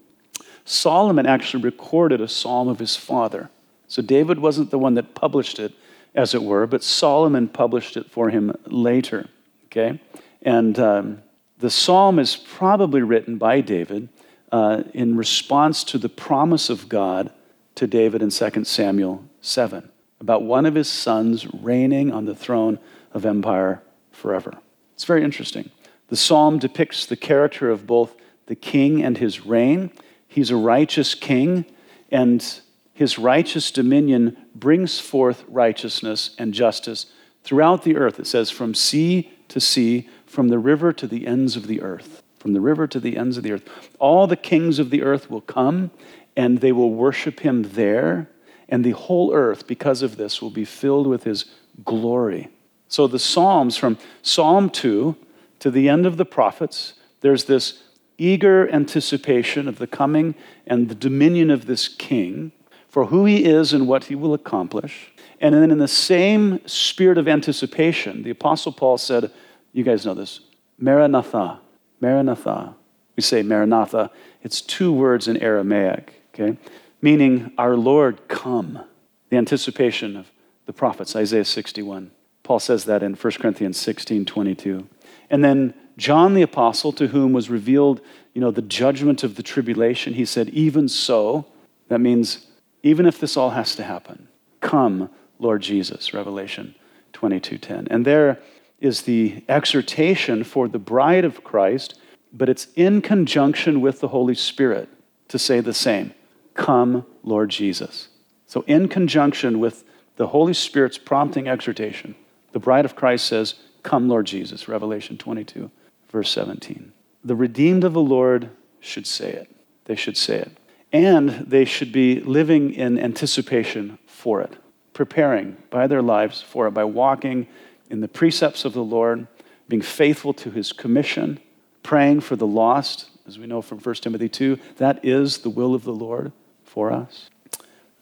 Solomon 0.64 1.26
actually 1.26 1.62
recorded 1.62 2.20
a 2.20 2.28
psalm 2.28 2.68
of 2.68 2.78
his 2.78 2.96
father. 2.96 3.50
So 3.88 4.02
David 4.02 4.38
wasn't 4.38 4.70
the 4.70 4.78
one 4.78 4.94
that 4.94 5.14
published 5.14 5.58
it, 5.58 5.72
as 6.14 6.34
it 6.34 6.42
were, 6.42 6.66
but 6.66 6.82
Solomon 6.82 7.48
published 7.48 7.96
it 7.96 8.10
for 8.10 8.30
him 8.30 8.54
later. 8.66 9.28
Okay? 9.66 10.00
And 10.42 10.78
um, 10.78 11.22
the 11.58 11.70
psalm 11.70 12.18
is 12.18 12.36
probably 12.36 13.02
written 13.02 13.38
by 13.38 13.60
David 13.60 14.08
uh, 14.52 14.82
in 14.94 15.16
response 15.16 15.84
to 15.84 15.98
the 15.98 16.08
promise 16.08 16.70
of 16.70 16.88
God 16.88 17.32
to 17.76 17.86
David 17.86 18.22
in 18.22 18.30
2 18.30 18.64
Samuel 18.64 19.24
7 19.40 19.90
about 20.20 20.42
one 20.42 20.66
of 20.66 20.74
his 20.74 20.88
sons 20.88 21.46
reigning 21.52 22.12
on 22.12 22.24
the 22.24 22.34
throne 22.34 22.78
of 23.12 23.26
empire 23.26 23.82
forever. 24.10 24.54
It's 24.94 25.04
very 25.04 25.22
interesting. 25.22 25.70
The 26.08 26.16
psalm 26.16 26.58
depicts 26.58 27.06
the 27.06 27.16
character 27.16 27.70
of 27.70 27.86
both 27.86 28.16
the 28.46 28.54
king 28.54 29.02
and 29.02 29.18
his 29.18 29.44
reign. 29.44 29.90
He's 30.26 30.50
a 30.50 30.56
righteous 30.56 31.14
king, 31.14 31.66
and 32.10 32.60
his 32.94 33.18
righteous 33.18 33.70
dominion 33.70 34.36
brings 34.54 34.98
forth 35.00 35.44
righteousness 35.48 36.34
and 36.38 36.54
justice 36.54 37.06
throughout 37.42 37.82
the 37.82 37.96
earth. 37.96 38.18
It 38.18 38.26
says, 38.26 38.50
from 38.50 38.74
sea 38.74 39.30
to 39.48 39.60
sea, 39.60 40.08
from 40.26 40.48
the 40.48 40.58
river 40.58 40.92
to 40.92 41.06
the 41.06 41.26
ends 41.26 41.56
of 41.56 41.66
the 41.66 41.80
earth. 41.80 42.22
From 42.38 42.52
the 42.52 42.60
river 42.60 42.86
to 42.86 43.00
the 43.00 43.16
ends 43.16 43.36
of 43.36 43.42
the 43.42 43.52
earth. 43.52 43.68
All 43.98 44.26
the 44.26 44.36
kings 44.36 44.78
of 44.78 44.90
the 44.90 45.02
earth 45.02 45.30
will 45.30 45.40
come 45.40 45.90
and 46.36 46.60
they 46.60 46.72
will 46.72 46.90
worship 46.90 47.40
him 47.40 47.62
there. 47.62 48.28
And 48.68 48.84
the 48.84 48.90
whole 48.90 49.32
earth, 49.32 49.66
because 49.66 50.02
of 50.02 50.16
this, 50.16 50.42
will 50.42 50.50
be 50.50 50.64
filled 50.64 51.06
with 51.06 51.24
his 51.24 51.46
glory. 51.84 52.48
So 52.88 53.06
the 53.06 53.18
Psalms, 53.18 53.76
from 53.76 53.98
Psalm 54.22 54.70
2 54.70 55.16
to 55.60 55.70
the 55.70 55.88
end 55.88 56.06
of 56.06 56.16
the 56.16 56.24
prophets, 56.24 56.94
there's 57.20 57.44
this 57.44 57.82
eager 58.18 58.68
anticipation 58.70 59.68
of 59.68 59.78
the 59.78 59.86
coming 59.86 60.34
and 60.66 60.88
the 60.88 60.94
dominion 60.94 61.50
of 61.50 61.66
this 61.66 61.88
king 61.88 62.52
for 62.88 63.06
who 63.06 63.24
he 63.24 63.44
is 63.44 63.72
and 63.72 63.86
what 63.86 64.04
he 64.04 64.14
will 64.14 64.34
accomplish. 64.34 65.12
And 65.40 65.54
then, 65.54 65.70
in 65.70 65.78
the 65.78 65.88
same 65.88 66.66
spirit 66.66 67.18
of 67.18 67.28
anticipation, 67.28 68.22
the 68.22 68.30
Apostle 68.30 68.72
Paul 68.72 68.96
said, 68.96 69.30
You 69.76 69.84
guys 69.84 70.06
know 70.06 70.14
this, 70.14 70.40
Maranatha. 70.78 71.60
Maranatha. 72.00 72.74
We 73.14 73.22
say 73.22 73.42
Maranatha. 73.42 74.10
It's 74.42 74.62
two 74.62 74.90
words 74.90 75.28
in 75.28 75.36
Aramaic, 75.36 76.14
okay? 76.32 76.56
Meaning, 77.02 77.52
Our 77.58 77.76
Lord, 77.76 78.26
come. 78.26 78.82
The 79.28 79.36
anticipation 79.36 80.16
of 80.16 80.32
the 80.64 80.72
prophets, 80.72 81.14
Isaiah 81.14 81.44
61. 81.44 82.10
Paul 82.42 82.58
says 82.58 82.86
that 82.86 83.02
in 83.02 83.12
1 83.12 83.32
Corinthians 83.34 83.76
16 83.76 84.24
22. 84.24 84.88
And 85.28 85.44
then 85.44 85.74
John 85.98 86.32
the 86.32 86.40
Apostle, 86.40 86.92
to 86.92 87.08
whom 87.08 87.34
was 87.34 87.50
revealed, 87.50 88.00
you 88.32 88.40
know, 88.40 88.50
the 88.50 88.62
judgment 88.62 89.22
of 89.24 89.34
the 89.34 89.42
tribulation, 89.42 90.14
he 90.14 90.24
said, 90.24 90.48
Even 90.50 90.88
so, 90.88 91.44
that 91.88 92.00
means 92.00 92.46
even 92.82 93.04
if 93.04 93.20
this 93.20 93.36
all 93.36 93.50
has 93.50 93.76
to 93.76 93.82
happen. 93.82 94.28
Come, 94.62 95.10
Lord 95.38 95.60
Jesus, 95.60 96.14
Revelation 96.14 96.74
22:10. 97.12 97.88
And 97.90 98.06
there 98.06 98.38
is 98.80 99.02
the 99.02 99.42
exhortation 99.48 100.44
for 100.44 100.68
the 100.68 100.78
bride 100.78 101.24
of 101.24 101.42
Christ, 101.42 101.98
but 102.32 102.48
it's 102.48 102.68
in 102.74 103.00
conjunction 103.00 103.80
with 103.80 104.00
the 104.00 104.08
Holy 104.08 104.34
Spirit 104.34 104.88
to 105.28 105.38
say 105.38 105.60
the 105.60 105.74
same. 105.74 106.12
Come, 106.54 107.06
Lord 107.22 107.50
Jesus. 107.50 108.08
So 108.46 108.62
in 108.66 108.88
conjunction 108.88 109.58
with 109.58 109.84
the 110.16 110.28
Holy 110.28 110.54
Spirit's 110.54 110.98
prompting 110.98 111.48
exhortation, 111.48 112.14
the 112.52 112.58
bride 112.58 112.84
of 112.84 112.96
Christ 112.96 113.26
says, 113.26 113.54
Come, 113.82 114.08
Lord 114.08 114.26
Jesus, 114.26 114.68
Revelation 114.68 115.16
22, 115.16 115.70
verse 116.10 116.30
17. 116.30 116.92
The 117.24 117.36
redeemed 117.36 117.84
of 117.84 117.92
the 117.92 118.00
Lord 118.00 118.50
should 118.80 119.06
say 119.06 119.30
it. 119.30 119.50
They 119.84 119.96
should 119.96 120.16
say 120.16 120.38
it. 120.38 120.58
And 120.92 121.30
they 121.30 121.64
should 121.64 121.92
be 121.92 122.20
living 122.20 122.72
in 122.72 122.98
anticipation 122.98 123.98
for 124.06 124.40
it, 124.40 124.54
preparing 124.92 125.56
by 125.70 125.86
their 125.86 126.02
lives 126.02 126.42
for 126.42 126.66
it, 126.66 126.72
by 126.72 126.84
walking 126.84 127.46
in 127.90 128.00
the 128.00 128.08
precepts 128.08 128.64
of 128.64 128.72
the 128.72 128.84
Lord, 128.84 129.26
being 129.68 129.82
faithful 129.82 130.32
to 130.34 130.50
his 130.50 130.72
commission, 130.72 131.38
praying 131.82 132.20
for 132.20 132.36
the 132.36 132.46
lost, 132.46 133.10
as 133.26 133.38
we 133.38 133.46
know 133.46 133.62
from 133.62 133.78
1 133.78 133.94
Timothy 133.96 134.28
2. 134.28 134.58
That 134.76 135.04
is 135.04 135.38
the 135.38 135.50
will 135.50 135.74
of 135.74 135.84
the 135.84 135.92
Lord 135.92 136.32
for 136.64 136.92
us. 136.92 137.28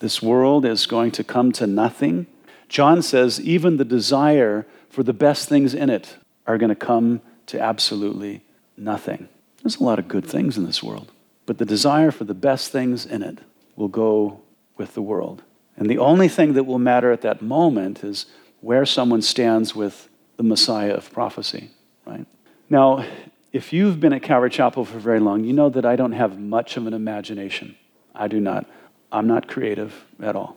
This 0.01 0.23
world 0.23 0.65
is 0.65 0.87
going 0.87 1.13
to 1.13 1.25
come 1.25 1.53
to 1.53 1.67
nothing. 1.67 2.27
John 2.69 3.03
says 3.03 3.41
even 3.41 3.77
the 3.77 3.85
desire 3.85 4.67
for 4.91 5.03
the 5.03 5.13
best 5.13 5.49
things 5.49 5.75
in 5.75 5.91
it 5.91 6.17
are 6.47 6.59
going 6.59 6.71
to 6.71 6.75
come 6.75 7.21
to 7.47 7.61
absolutely 7.61 8.43
nothing. 8.77 9.29
There's 9.63 9.77
a 9.77 9.85
lot 9.85 9.99
of 9.99 10.09
good 10.09 10.27
things 10.27 10.59
in 10.59 10.67
this 10.67 10.83
world. 10.83 11.11
But 11.47 11.59
the 11.59 11.65
desire 11.65 12.11
for 12.11 12.25
the 12.25 12.35
best 12.35 12.71
things 12.71 13.07
in 13.07 13.23
it 13.23 13.39
will 13.77 13.89
go 13.89 14.41
with 14.77 14.95
the 14.95 15.03
world. 15.03 15.43
And 15.77 15.89
the 15.89 15.99
only 15.99 16.29
thing 16.29 16.53
that 16.55 16.65
will 16.65 16.79
matter 16.79 17.13
at 17.13 17.23
that 17.23 17.43
moment 17.43 18.05
is 18.05 18.27
where 18.65 18.87
someone 18.87 19.21
stands 19.21 19.75
with 19.75 20.09
the 20.39 20.43
Messiah 20.43 20.95
of 20.95 21.13
prophecy, 21.13 21.71
right? 22.07 22.27
Now, 22.71 23.05
if 23.53 23.75
you've 23.75 24.01
been 24.01 24.15
at 24.15 24.23
Calvary 24.23 24.49
Chapel 24.49 24.87
for 24.87 24.99
very 24.99 25.21
long, 25.21 25.45
you 25.45 25.53
know 25.53 25.69
that 25.69 25.85
I 25.85 25.97
don't 25.97 26.13
have 26.13 26.39
much 26.39 26.79
of 26.79 26.87
an 26.87 26.95
imagination. 26.95 27.77
I 28.15 28.27
do 28.27 28.41
not. 28.41 28.65
I'm 29.13 29.27
not 29.27 29.49
creative 29.49 30.07
at 30.19 30.35
all. 30.35 30.57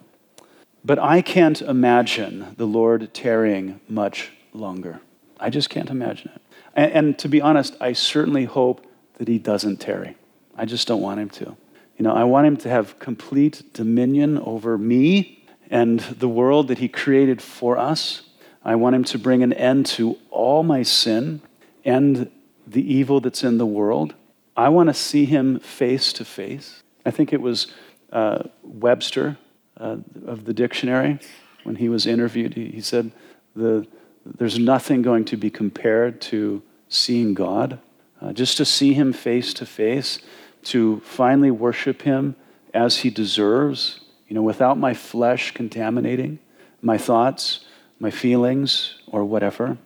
But 0.86 1.00
I 1.00 1.22
can't 1.22 1.62
imagine 1.62 2.56
the 2.56 2.66
Lord 2.66 3.14
tarrying 3.14 3.82
much 3.90 4.32
longer. 4.54 5.02
I 5.38 5.50
just 5.50 5.70
can't 5.70 5.90
imagine 5.90 6.32
it. 6.34 6.42
And, 6.76 6.92
and, 6.94 7.20
to 7.20 7.28
be 7.28 7.42
honest, 7.42 7.76
I 7.82 7.92
certainly 7.92 8.46
hope 8.46 8.88
that 9.18 9.28
he 9.28 9.38
doesn't 9.38 9.78
tarry. 9.78 10.16
I 10.56 10.64
just 10.64 10.88
don't 10.88 11.02
want 11.02 11.20
him 11.20 11.30
to. 11.32 11.58
You 11.98 12.04
know, 12.04 12.14
I 12.14 12.24
want 12.24 12.48
him 12.48 12.56
to 12.58 12.70
have 12.70 13.00
complete 13.00 13.74
dominion 13.74 14.38
over 14.40 14.78
me 14.78 15.37
and 15.70 16.00
the 16.00 16.30
world 16.30 16.68
that 16.70 16.80
he 16.80 16.88
created 16.88 17.42
for 17.42 17.78
us. 17.78 18.24
I 18.64 18.76
want 18.76 18.96
him 18.96 19.04
to 19.06 19.20
bring 19.20 19.44
an 19.44 19.54
end 19.54 19.86
to 19.88 20.18
all 20.30 20.64
my 20.64 20.84
sin 20.84 21.42
and 21.86 22.30
the 22.66 22.94
evil 22.94 23.22
that's 23.22 23.44
in 23.44 23.58
the 23.58 23.66
world. 23.66 24.14
I 24.56 24.70
want 24.70 24.90
to 24.90 24.94
see 24.94 25.26
him 25.26 25.60
face 25.60 26.12
to 26.14 26.26
face. 26.26 26.84
I 27.06 27.12
think 27.12 27.32
it 27.32 27.42
was 27.42 27.68
uh, 28.12 28.44
Webster 28.64 29.38
uh, 29.80 29.98
of 30.26 30.46
the 30.46 30.54
dictionary 30.54 31.20
when 31.64 31.76
he 31.76 31.90
was 31.90 32.06
interviewed. 32.06 32.56
He, 32.56 32.70
he 32.70 32.82
said, 32.82 33.12
the, 33.56 33.88
There's 34.26 34.60
nothing 34.60 35.02
going 35.02 35.26
to 35.26 35.38
be 35.38 35.50
compared 35.50 36.20
to 36.22 36.62
seeing 36.90 37.34
God. 37.34 37.80
Uh, 38.20 38.34
just 38.34 38.58
to 38.58 38.66
see 38.66 38.94
him 38.94 39.14
face 39.14 39.54
to 39.54 39.66
face, 39.66 40.20
to 40.64 41.00
finally 41.02 41.52
worship 41.52 42.02
him 42.02 42.36
as 42.74 42.98
he 42.98 43.10
deserves, 43.10 44.00
you 44.28 44.36
know, 44.36 44.42
without 44.42 44.78
my 44.78 44.94
flesh 44.94 45.54
contaminating 45.54 46.40
my 46.82 46.98
thoughts, 46.98 47.66
my 48.00 48.12
feelings, 48.12 48.96
or 49.08 49.26
whatever. 49.26 49.78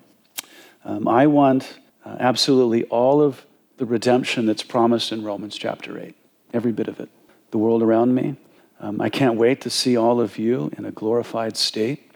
Um, 0.83 1.07
I 1.07 1.27
want 1.27 1.79
uh, 2.05 2.17
absolutely 2.19 2.83
all 2.85 3.21
of 3.21 3.45
the 3.77 3.85
redemption 3.85 4.45
that's 4.45 4.63
promised 4.63 5.11
in 5.11 5.23
Romans 5.23 5.57
chapter 5.57 5.99
8, 5.99 6.15
every 6.53 6.71
bit 6.71 6.87
of 6.87 6.99
it. 6.99 7.09
The 7.51 7.57
world 7.57 7.81
around 7.81 8.13
me. 8.13 8.35
Um, 8.79 8.99
I 8.99 9.09
can't 9.09 9.37
wait 9.37 9.61
to 9.61 9.69
see 9.69 9.95
all 9.95 10.19
of 10.19 10.37
you 10.37 10.71
in 10.77 10.85
a 10.85 10.91
glorified 10.91 11.55
state, 11.55 12.11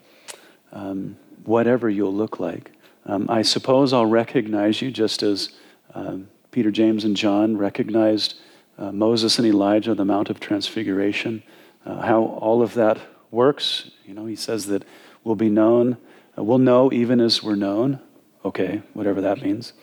um, 0.71 1.17
whatever 1.43 1.89
you'll 1.89 2.13
look 2.13 2.39
like. 2.39 2.71
Um, 3.05 3.27
I 3.29 3.43
suppose 3.43 3.93
I'll 3.93 4.07
recognize 4.07 4.81
you 4.81 4.89
just 4.89 5.21
as 5.21 5.49
um, 5.93 6.27
Peter, 6.51 6.71
James, 6.71 7.03
and 7.03 7.15
John 7.15 7.55
recognized 7.55 8.35
uh, 8.77 8.91
Moses 8.91 9.37
and 9.37 9.47
Elijah 9.47 9.91
on 9.91 9.97
the 9.97 10.05
Mount 10.05 10.29
of 10.29 10.39
Transfiguration. 10.39 11.43
Uh, 11.85 12.01
how 12.01 12.23
all 12.23 12.61
of 12.61 12.73
that 12.73 12.99
works, 13.31 13.91
you 14.05 14.13
know, 14.13 14.25
he 14.25 14.35
says 14.35 14.65
that 14.67 14.83
we'll 15.23 15.35
be 15.35 15.49
known, 15.49 15.97
uh, 16.37 16.43
we'll 16.43 16.57
know 16.57 16.91
even 16.91 17.19
as 17.19 17.43
we're 17.43 17.55
known. 17.55 17.99
Okay, 18.43 18.81
whatever 18.93 19.21
that 19.21 19.41
means. 19.41 19.73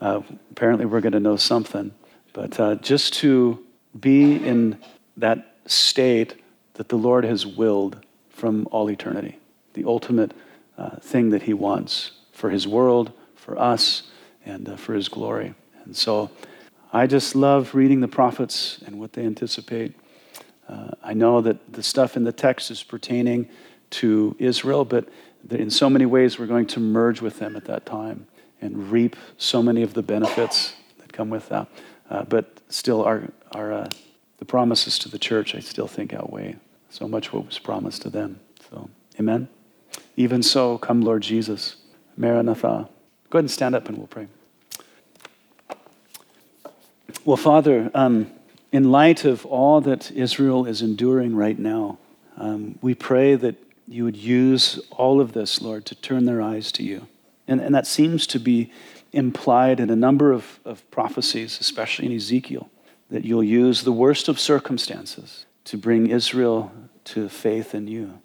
Uh, 0.00 0.20
apparently, 0.50 0.84
we're 0.84 1.00
going 1.00 1.12
to 1.12 1.20
know 1.20 1.36
something. 1.36 1.92
But 2.34 2.60
uh, 2.60 2.74
just 2.76 3.14
to 3.14 3.64
be 3.98 4.36
in 4.36 4.78
that 5.16 5.56
state 5.66 6.34
that 6.74 6.88
the 6.88 6.96
Lord 6.96 7.24
has 7.24 7.46
willed 7.46 8.04
from 8.28 8.68
all 8.70 8.90
eternity, 8.90 9.38
the 9.72 9.84
ultimate 9.84 10.32
uh, 10.76 10.96
thing 10.96 11.30
that 11.30 11.42
He 11.42 11.54
wants 11.54 12.10
for 12.32 12.50
His 12.50 12.66
world, 12.66 13.12
for 13.34 13.58
us, 13.58 14.02
and 14.44 14.68
uh, 14.68 14.76
for 14.76 14.94
His 14.94 15.08
glory. 15.08 15.54
And 15.84 15.96
so 15.96 16.30
I 16.92 17.06
just 17.06 17.34
love 17.34 17.74
reading 17.74 18.00
the 18.00 18.08
prophets 18.08 18.82
and 18.86 18.98
what 18.98 19.12
they 19.14 19.24
anticipate. 19.24 19.94
Uh, 20.68 20.90
I 21.02 21.12
know 21.14 21.40
that 21.40 21.72
the 21.72 21.82
stuff 21.82 22.16
in 22.16 22.24
the 22.24 22.32
text 22.32 22.70
is 22.70 22.82
pertaining 22.82 23.48
to 23.90 24.34
Israel, 24.38 24.84
but 24.84 25.08
in 25.50 25.70
so 25.70 25.90
many 25.90 26.06
ways, 26.06 26.38
we're 26.38 26.46
going 26.46 26.66
to 26.68 26.80
merge 26.80 27.20
with 27.20 27.38
them 27.38 27.56
at 27.56 27.66
that 27.66 27.84
time 27.84 28.26
and 28.60 28.90
reap 28.90 29.16
so 29.36 29.62
many 29.62 29.82
of 29.82 29.94
the 29.94 30.02
benefits 30.02 30.74
that 30.98 31.12
come 31.12 31.30
with 31.30 31.48
that. 31.50 31.68
Uh, 32.08 32.24
but 32.24 32.60
still, 32.68 33.04
our, 33.04 33.24
our, 33.52 33.72
uh, 33.72 33.88
the 34.38 34.44
promises 34.44 34.98
to 35.00 35.08
the 35.08 35.18
church, 35.18 35.54
I 35.54 35.60
still 35.60 35.86
think, 35.86 36.12
outweigh 36.12 36.56
so 36.88 37.06
much 37.06 37.32
what 37.32 37.46
was 37.46 37.58
promised 37.58 38.02
to 38.02 38.10
them. 38.10 38.40
So, 38.70 38.88
amen. 39.20 39.48
Even 40.16 40.42
so, 40.42 40.78
come, 40.78 41.02
Lord 41.02 41.22
Jesus. 41.22 41.76
Maranatha. 42.16 42.88
Go 43.30 43.38
ahead 43.38 43.44
and 43.44 43.50
stand 43.50 43.74
up 43.74 43.88
and 43.88 43.98
we'll 43.98 44.06
pray. 44.06 44.28
Well, 47.24 47.36
Father, 47.36 47.90
um, 47.94 48.30
in 48.74 48.90
light 48.90 49.24
of 49.24 49.46
all 49.46 49.80
that 49.80 50.10
Israel 50.10 50.66
is 50.66 50.82
enduring 50.82 51.36
right 51.36 51.60
now, 51.60 51.96
um, 52.36 52.76
we 52.82 52.92
pray 52.92 53.36
that 53.36 53.54
you 53.86 54.02
would 54.02 54.16
use 54.16 54.80
all 54.90 55.20
of 55.20 55.32
this, 55.32 55.62
Lord, 55.62 55.86
to 55.86 55.94
turn 55.94 56.24
their 56.24 56.42
eyes 56.42 56.72
to 56.72 56.82
you. 56.82 57.06
And, 57.46 57.60
and 57.60 57.72
that 57.72 57.86
seems 57.86 58.26
to 58.26 58.40
be 58.40 58.72
implied 59.12 59.78
in 59.78 59.90
a 59.90 59.94
number 59.94 60.32
of, 60.32 60.58
of 60.64 60.90
prophecies, 60.90 61.60
especially 61.60 62.06
in 62.06 62.16
Ezekiel, 62.16 62.68
that 63.10 63.24
you'll 63.24 63.44
use 63.44 63.84
the 63.84 63.92
worst 63.92 64.26
of 64.26 64.40
circumstances 64.40 65.46
to 65.66 65.78
bring 65.78 66.08
Israel 66.08 66.72
to 67.04 67.28
faith 67.28 67.76
in 67.76 67.86
you. 67.86 68.18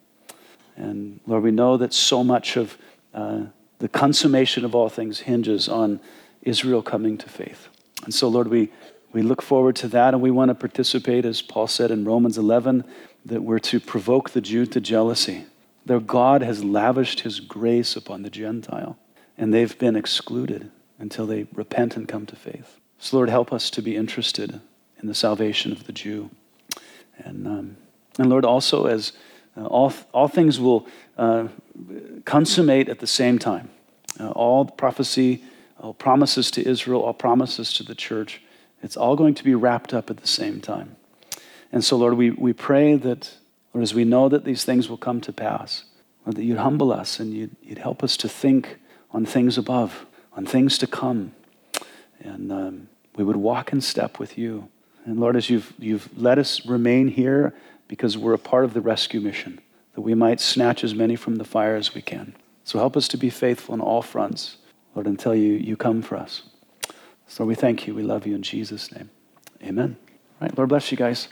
And 0.76 1.20
Lord, 1.28 1.43
we 1.43 1.52
know 1.52 1.78
that 1.78 1.93
so 1.93 2.24
much 2.24 2.58
of 2.58 2.76
uh, 3.14 3.43
the 3.78 3.88
consummation 3.88 4.66
of 4.66 4.74
all 4.74 4.89
things 4.89 5.20
hinges 5.20 5.70
on 5.70 6.00
Israel 6.41 6.82
coming 6.82 7.20
to 7.20 7.30
faith. 7.30 7.68
And 8.04 8.16
so, 8.16 8.28
Lord, 8.28 8.47
we, 8.47 8.72
we 9.12 9.22
look 9.22 9.41
forward 9.41 9.76
to 9.78 9.88
that 9.89 10.14
and 10.14 10.22
we 10.22 10.32
want 10.32 10.49
to 10.49 10.55
participate, 10.55 11.26
as 11.26 11.41
Paul 11.41 11.68
said 11.68 11.91
in 11.91 12.05
Romans 12.05 12.38
11, 12.38 12.84
that 13.26 13.41
we're 13.41 13.60
to 13.60 13.80
provoke 13.80 14.32
the 14.32 14.41
Jew 14.41 14.66
to 14.68 14.80
jealousy. 14.80 15.45
Their 15.86 15.99
God 15.99 16.41
has 16.41 16.64
lavished 16.64 17.22
his 17.22 17.39
grace 17.39 17.95
upon 17.95 18.22
the 18.22 18.30
Gentile, 18.30 18.97
and 19.38 19.53
they've 19.53 19.78
been 19.78 19.95
excluded 19.95 20.72
until 20.99 21.26
they 21.26 21.47
repent 21.53 21.95
and 21.95 22.07
come 22.07 22.26
to 22.28 22.36
faith. 22.36 22.78
So, 22.99 23.18
Lord, 23.18 23.30
help 23.30 23.51
us 23.51 23.70
to 23.72 23.82
be 23.82 23.95
interested 23.95 24.60
in 25.01 25.07
the 25.07 25.16
salvation 25.16 25.72
of 25.72 25.86
the 25.86 25.93
Jew. 25.93 26.30
And, 27.18 27.47
um, 27.47 27.78
and 28.18 28.30
Lord, 28.30 28.45
also, 28.45 28.86
as 28.86 29.14
uh, 29.57 29.66
all, 29.66 29.93
all 30.14 30.28
things 30.28 30.60
will 30.60 30.86
uh, 31.18 31.47
consummate 32.26 32.89
at 32.89 32.99
the 32.99 33.07
same 33.07 33.39
time, 33.39 33.70
uh, 34.20 34.30
all 34.32 34.66
prophecy, 34.66 35.43
all 35.80 35.93
promises 35.93 36.51
to 36.51 36.68
Israel, 36.68 37.01
all 37.01 37.14
promises 37.14 37.74
to 37.74 37.84
the 37.84 37.95
church, 37.95 38.41
it's 38.82 38.98
all 38.98 39.16
going 39.16 39.34
to 39.36 39.44
be 39.44 39.56
wrapped 39.56 39.94
up 39.94 40.10
at 40.10 40.18
the 40.18 40.28
same 40.28 40.62
time. 40.62 40.96
And 41.72 41.84
so, 41.84 41.98
Lord, 41.98 42.16
we, 42.16 42.32
we 42.32 42.54
pray 42.54 42.96
that, 42.96 43.34
Lord, 43.74 43.84
as 43.84 43.94
we 43.94 44.06
know 44.06 44.30
that 44.30 44.46
these 44.46 44.64
things 44.64 44.90
will 44.90 44.98
come 44.98 45.22
to 45.22 45.34
pass, 45.34 45.84
Lord, 46.26 46.38
that 46.38 46.44
you'd 46.44 46.58
humble 46.58 46.92
us 46.92 47.20
and 47.20 47.34
you'd, 47.34 47.56
you'd 47.62 47.78
help 47.78 48.04
us 48.04 48.18
to 48.18 48.30
think 48.30 48.80
on 49.12 49.26
things 49.26 49.58
above, 49.58 50.06
on 50.34 50.46
things 50.46 50.78
to 50.80 50.88
come. 50.88 51.34
And 52.20 52.52
um, 52.52 52.90
we 53.16 53.24
would 53.24 53.38
walk 53.38 53.72
in 53.72 53.82
step 53.82 54.20
with 54.20 54.38
you. 54.38 54.70
And 55.06 55.20
Lord, 55.20 55.36
as 55.36 55.50
you've, 55.50 55.74
you've 55.78 56.10
let 56.18 56.38
us 56.38 56.66
remain 56.66 57.08
here 57.08 57.54
because 57.88 58.18
we're 58.18 58.34
a 58.34 58.40
part 58.40 58.66
of 58.66 58.74
the 58.74 58.82
rescue 58.82 59.20
mission, 59.20 59.60
that 59.96 60.02
we 60.02 60.14
might 60.14 60.40
snatch 60.40 60.84
as 60.84 60.94
many 60.94 61.16
from 61.16 61.38
the 61.38 61.46
fire 61.46 61.76
as 61.76 61.94
we 61.94 62.02
can. 62.02 62.36
So 62.64 62.78
help 62.78 62.96
us 62.96 63.08
to 63.10 63.18
be 63.18 63.30
faithful 63.30 63.74
on 63.74 63.82
all 63.82 64.02
fronts, 64.02 64.58
Lord, 64.94 65.08
until 65.08 65.34
you, 65.34 65.54
you 65.54 65.76
come 65.76 66.02
for 66.02 66.18
us. 66.18 66.44
So 67.30 67.46
we 67.46 67.56
thank 67.56 67.88
you. 67.88 67.96
We 67.96 68.04
love 68.04 68.28
you 68.28 68.36
in 68.36 68.42
Jesus' 68.42 68.92
name. 68.92 69.10
Amen. 69.64 69.96
All 70.42 70.48
right, 70.48 70.58
Lord 70.58 70.70
bless 70.70 70.92
you 70.92 70.98
guys. 70.98 71.30